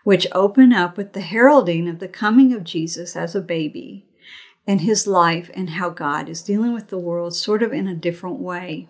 which 0.04 0.26
open 0.32 0.74
up 0.74 0.98
with 0.98 1.14
the 1.14 1.22
heralding 1.22 1.88
of 1.88 2.00
the 2.00 2.08
coming 2.08 2.54
of 2.54 2.64
Jesus 2.64 3.16
as 3.16 3.36
a 3.36 3.40
baby 3.42 4.08
and 4.66 4.82
his 4.82 5.06
life 5.06 5.52
and 5.54 5.72
how 5.72 5.92
God 5.92 6.30
is 6.30 6.42
dealing 6.42 6.74
with 6.74 6.88
the 6.88 6.98
world 6.98 7.36
sort 7.36 7.62
of 7.62 7.72
in 7.72 7.86
a 7.86 7.94
different 7.94 8.40
way. 8.40 8.88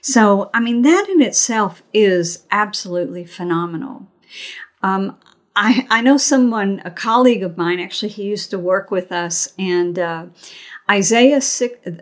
So, 0.00 0.50
I 0.54 0.60
mean, 0.60 0.82
that 0.82 1.08
in 1.08 1.20
itself 1.20 1.82
is 1.92 2.44
absolutely 2.52 3.24
phenomenal. 3.24 4.06
Um, 4.84 5.16
I, 5.60 5.88
I 5.90 6.02
know 6.02 6.18
someone, 6.18 6.80
a 6.84 6.90
colleague 6.92 7.42
of 7.42 7.56
mine, 7.56 7.80
actually, 7.80 8.10
he 8.10 8.22
used 8.22 8.50
to 8.50 8.60
work 8.60 8.92
with 8.92 9.10
us, 9.10 9.52
and 9.58 9.98
uh, 9.98 10.26
Isaiah, 10.88 11.40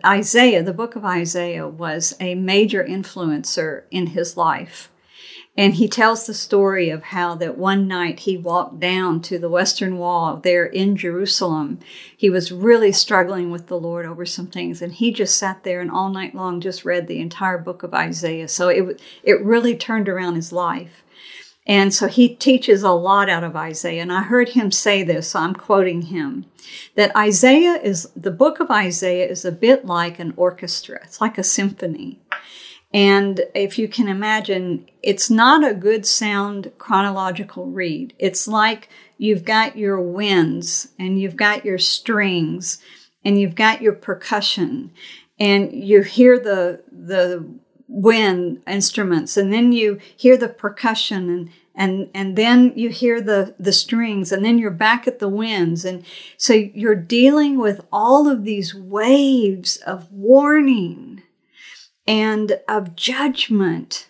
Isaiah, 0.05 0.61
the 0.61 0.73
book 0.73 0.95
of 0.95 1.03
Isaiah, 1.03 1.67
was 1.67 2.15
a 2.19 2.35
major 2.35 2.83
influencer 2.83 3.85
in 3.89 4.07
his 4.07 4.37
life. 4.37 4.91
And 5.57 5.73
he 5.73 5.87
tells 5.87 6.27
the 6.27 6.35
story 6.35 6.91
of 6.91 7.01
how 7.01 7.33
that 7.33 7.57
one 7.57 7.87
night 7.87 8.19
he 8.19 8.37
walked 8.37 8.79
down 8.79 9.21
to 9.21 9.39
the 9.39 9.49
Western 9.49 9.97
Wall 9.97 10.37
there 10.37 10.67
in 10.67 10.95
Jerusalem. 10.95 11.79
He 12.15 12.29
was 12.29 12.51
really 12.51 12.91
struggling 12.91 13.49
with 13.49 13.65
the 13.65 13.79
Lord 13.79 14.05
over 14.05 14.23
some 14.23 14.45
things, 14.45 14.83
and 14.83 14.93
he 14.93 15.11
just 15.11 15.35
sat 15.35 15.63
there 15.63 15.81
and 15.81 15.89
all 15.89 16.09
night 16.09 16.35
long 16.35 16.61
just 16.61 16.85
read 16.85 17.07
the 17.07 17.19
entire 17.19 17.57
book 17.57 17.81
of 17.81 17.95
Isaiah. 17.95 18.49
So 18.49 18.67
it, 18.67 19.01
it 19.23 19.41
really 19.43 19.75
turned 19.75 20.07
around 20.07 20.35
his 20.35 20.53
life. 20.53 21.03
And 21.67 21.93
so 21.93 22.07
he 22.07 22.29
teaches 22.29 22.81
a 22.81 22.91
lot 22.91 23.29
out 23.29 23.43
of 23.43 23.55
Isaiah. 23.55 24.01
And 24.01 24.11
I 24.11 24.23
heard 24.23 24.49
him 24.49 24.71
say 24.71 25.03
this, 25.03 25.29
so 25.31 25.39
I'm 25.39 25.53
quoting 25.53 26.03
him 26.03 26.45
that 26.95 27.15
Isaiah 27.15 27.75
is 27.75 28.09
the 28.15 28.31
book 28.31 28.59
of 28.59 28.71
Isaiah 28.71 29.27
is 29.27 29.43
a 29.43 29.51
bit 29.51 29.85
like 29.85 30.17
an 30.17 30.33
orchestra, 30.37 30.99
it's 31.03 31.21
like 31.21 31.37
a 31.37 31.43
symphony. 31.43 32.19
And 32.93 33.41
if 33.53 33.77
you 33.77 33.89
can 33.89 34.07
imagine, 34.07 34.89
it's 35.03 35.29
not 35.29 35.69
a 35.69 35.73
good 35.73 36.05
sound 36.05 36.71
chronological 36.77 37.65
read. 37.65 38.13
It's 38.17 38.47
like 38.47 38.87
you've 39.17 39.43
got 39.43 39.77
your 39.77 39.99
winds 39.99 40.87
and 40.97 41.19
you've 41.19 41.35
got 41.35 41.65
your 41.65 41.77
strings 41.77 42.77
and 43.25 43.39
you've 43.39 43.55
got 43.55 43.81
your 43.81 43.91
percussion 43.91 44.91
and 45.37 45.71
you 45.73 46.01
hear 46.01 46.39
the 46.39 46.81
the 46.91 47.45
wind 47.87 48.61
instruments 48.67 49.37
and 49.37 49.53
then 49.53 49.71
you 49.71 49.99
hear 50.15 50.35
the 50.37 50.49
percussion 50.49 51.29
and 51.29 51.49
and 51.77 52.09
and 52.15 52.35
then 52.35 52.73
you 52.75 52.89
hear 52.89 53.21
the 53.21 53.55
the 53.59 53.71
strings 53.71 54.31
and 54.31 54.43
then 54.43 54.57
you're 54.57 54.71
back 54.71 55.07
at 55.07 55.19
the 55.19 55.29
winds. 55.29 55.85
And 55.85 56.03
so 56.35 56.53
you're 56.53 56.95
dealing 56.95 57.59
with 57.59 57.85
all 57.91 58.27
of 58.27 58.43
these 58.43 58.73
waves 58.73 59.77
of 59.77 60.11
warning 60.11 61.21
and 62.07 62.59
of 62.67 62.95
judgment 62.95 64.07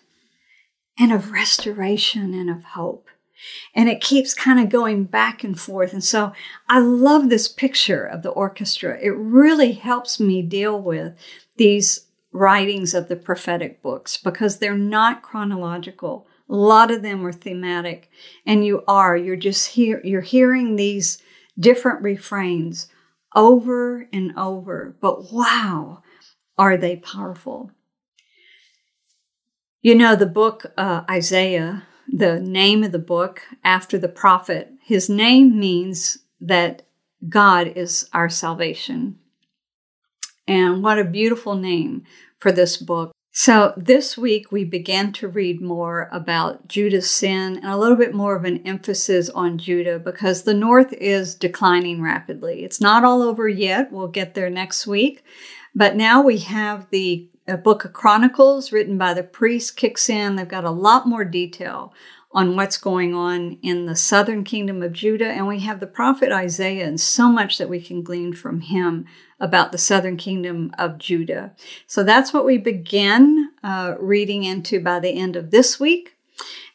and 0.98 1.12
of 1.12 1.30
restoration 1.30 2.32
and 2.32 2.48
of 2.48 2.64
hope. 2.64 3.08
And 3.74 3.88
it 3.88 4.00
keeps 4.00 4.34
kind 4.34 4.58
of 4.58 4.70
going 4.70 5.04
back 5.04 5.44
and 5.44 5.60
forth. 5.60 5.92
And 5.92 6.02
so 6.02 6.32
i 6.68 6.80
love 6.80 7.28
this 7.28 7.48
picture 7.48 8.04
of 8.04 8.22
the 8.22 8.30
orchestra. 8.30 8.98
It 9.00 9.10
really 9.10 9.72
helps 9.72 10.18
me 10.18 10.40
deal 10.40 10.80
with 10.80 11.16
these 11.56 12.07
writings 12.32 12.94
of 12.94 13.08
the 13.08 13.16
prophetic 13.16 13.82
books 13.82 14.16
because 14.16 14.58
they're 14.58 14.76
not 14.76 15.22
chronological. 15.22 16.26
A 16.48 16.54
lot 16.54 16.90
of 16.90 17.02
them 17.02 17.26
are 17.26 17.32
thematic, 17.32 18.10
and 18.46 18.64
you 18.64 18.82
are. 18.88 19.16
You're 19.16 19.36
just 19.36 19.70
here, 19.70 20.00
you're 20.04 20.20
hearing 20.20 20.76
these 20.76 21.22
different 21.58 22.02
refrains 22.02 22.88
over 23.34 24.08
and 24.12 24.32
over. 24.36 24.96
But 25.00 25.32
wow, 25.32 26.02
are 26.56 26.76
they 26.76 26.96
powerful? 26.96 27.70
You 29.82 29.94
know, 29.94 30.16
the 30.16 30.26
book 30.26 30.66
uh, 30.76 31.02
Isaiah, 31.08 31.86
the 32.08 32.40
name 32.40 32.82
of 32.82 32.92
the 32.92 32.98
book 32.98 33.42
after 33.62 33.98
the 33.98 34.08
prophet, 34.08 34.72
his 34.82 35.08
name 35.08 35.58
means 35.58 36.18
that 36.40 36.82
God 37.28 37.68
is 37.76 38.08
our 38.12 38.28
salvation. 38.28 39.18
And 40.48 40.82
what 40.82 40.98
a 40.98 41.04
beautiful 41.04 41.54
name 41.54 42.04
for 42.38 42.50
this 42.50 42.78
book. 42.78 43.12
So, 43.30 43.74
this 43.76 44.16
week 44.16 44.50
we 44.50 44.64
began 44.64 45.12
to 45.12 45.28
read 45.28 45.60
more 45.60 46.08
about 46.10 46.66
Judah's 46.66 47.08
sin 47.08 47.56
and 47.58 47.66
a 47.66 47.76
little 47.76 47.96
bit 47.96 48.14
more 48.14 48.34
of 48.34 48.44
an 48.44 48.66
emphasis 48.66 49.28
on 49.28 49.58
Judah 49.58 49.98
because 50.00 50.42
the 50.42 50.54
north 50.54 50.92
is 50.94 51.36
declining 51.36 52.02
rapidly. 52.02 52.64
It's 52.64 52.80
not 52.80 53.04
all 53.04 53.22
over 53.22 53.48
yet. 53.48 53.92
We'll 53.92 54.08
get 54.08 54.34
there 54.34 54.50
next 54.50 54.86
week. 54.88 55.22
But 55.74 55.94
now 55.94 56.22
we 56.22 56.38
have 56.38 56.88
the 56.90 57.28
uh, 57.46 57.58
book 57.58 57.84
of 57.84 57.92
Chronicles 57.92 58.72
written 58.72 58.98
by 58.98 59.14
the 59.14 59.22
priest 59.22 59.76
kicks 59.76 60.08
in. 60.08 60.34
They've 60.34 60.48
got 60.48 60.64
a 60.64 60.70
lot 60.70 61.06
more 61.06 61.24
detail 61.24 61.92
on 62.38 62.54
what's 62.54 62.76
going 62.76 63.12
on 63.12 63.58
in 63.62 63.86
the 63.86 63.96
southern 63.96 64.44
kingdom 64.44 64.80
of 64.80 64.92
Judah. 64.92 65.26
And 65.26 65.48
we 65.48 65.58
have 65.58 65.80
the 65.80 65.88
prophet 65.88 66.30
Isaiah 66.30 66.86
and 66.86 67.00
so 67.00 67.28
much 67.28 67.58
that 67.58 67.68
we 67.68 67.80
can 67.80 68.00
glean 68.00 68.32
from 68.32 68.60
him 68.60 69.06
about 69.40 69.72
the 69.72 69.78
southern 69.78 70.16
kingdom 70.16 70.70
of 70.78 70.98
Judah. 70.98 71.52
So 71.88 72.04
that's 72.04 72.32
what 72.32 72.44
we 72.44 72.56
begin 72.56 73.50
uh, 73.64 73.96
reading 73.98 74.44
into 74.44 74.78
by 74.78 75.00
the 75.00 75.18
end 75.18 75.34
of 75.34 75.50
this 75.50 75.80
week. 75.80 76.16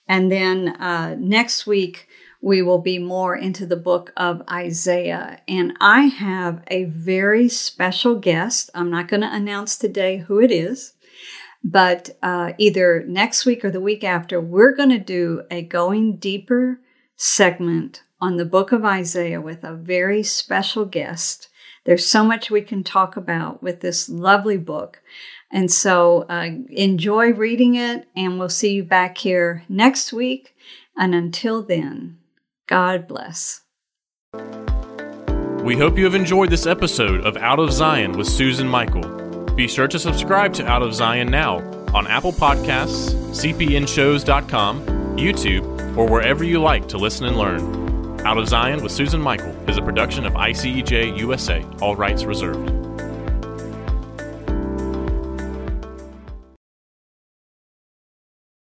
And 0.06 0.30
then 0.30 0.76
uh, 0.82 1.16
next 1.18 1.66
week, 1.66 2.10
we 2.42 2.62
will 2.62 2.80
be 2.80 3.00
more 3.00 3.34
into 3.34 3.66
the 3.66 3.78
book 3.78 4.12
of 4.18 4.42
Isaiah. 4.52 5.40
And 5.48 5.78
I 5.80 6.08
have 6.08 6.62
a 6.68 6.84
very 6.84 7.48
special 7.48 8.16
guest. 8.16 8.70
I'm 8.76 8.92
not 8.92 9.08
going 9.08 9.22
to 9.22 9.34
announce 9.34 9.78
today 9.78 10.18
who 10.18 10.42
it 10.42 10.52
is. 10.52 10.94
But 11.64 12.18
uh, 12.22 12.54
either 12.58 13.04
next 13.08 13.46
week 13.46 13.64
or 13.64 13.72
the 13.72 13.80
week 13.80 14.04
after, 14.04 14.42
we're 14.42 14.76
going 14.76 14.90
to 14.90 15.00
do 15.00 15.44
a 15.50 15.62
going 15.62 16.18
deeper 16.18 16.80
segment 17.16 18.04
on 18.20 18.38
the 18.38 18.46
book 18.46 18.72
of 18.72 18.84
Isaiah 18.84 19.40
with 19.40 19.64
a 19.64 19.74
very 19.74 20.24
special 20.24 20.86
guest. 20.86 21.50
There's 21.86 22.06
so 22.06 22.24
much 22.24 22.52
we 22.52 22.62
can 22.62 22.84
talk 22.84 23.18
about 23.18 23.62
with 23.62 23.82
this 23.82 24.10
lovely 24.10 24.58
book. 24.58 25.02
And 25.52 25.72
so 25.72 26.24
uh, 26.30 26.50
enjoy 26.70 27.32
reading 27.34 27.76
it, 27.76 28.08
and 28.16 28.40
we'll 28.40 28.50
see 28.50 28.74
you 28.74 28.84
back 28.84 29.18
here 29.18 29.64
next 29.70 30.12
week. 30.12 30.56
And 30.98 31.14
until 31.14 31.62
then, 31.62 32.18
God 32.68 33.08
bless. 33.08 33.62
We 35.64 35.78
hope 35.78 35.98
you 35.98 36.06
have 36.06 36.16
enjoyed 36.16 36.50
this 36.50 36.66
episode 36.66 37.22
of 37.26 37.38
Out 37.38 37.60
of 37.60 37.72
Zion 37.72 38.14
with 38.14 38.28
Susan 38.28 38.68
Michael. 38.68 39.23
Be 39.56 39.68
sure 39.68 39.88
to 39.88 40.00
subscribe 40.00 40.54
to 40.56 40.66
Out 40.66 40.82
of 40.82 40.96
Zion 40.96 41.30
now 41.30 41.58
on 41.94 42.08
Apple 42.08 42.32
Podcasts, 42.32 43.14
cpnshows.com, 43.34 44.86
YouTube, 45.16 45.96
or 45.96 46.08
wherever 46.08 46.44
you 46.44 46.60
like 46.60 46.88
to 46.88 46.98
listen 46.98 47.28
and 47.28 47.38
learn. 47.38 48.20
Out 48.26 48.40
of 48.40 48.48
Zion 48.48 48.82
with 48.82 48.92
Susan 48.92 49.22
Michael 49.22 49.54
is 49.70 49.78
a 49.78 49.82
production 49.82 50.26
of 50.26 50.34
ICEJ 50.34 51.18
USA, 51.20 51.64
all 51.82 51.96
rights 51.96 52.24
reserved. 52.24 52.83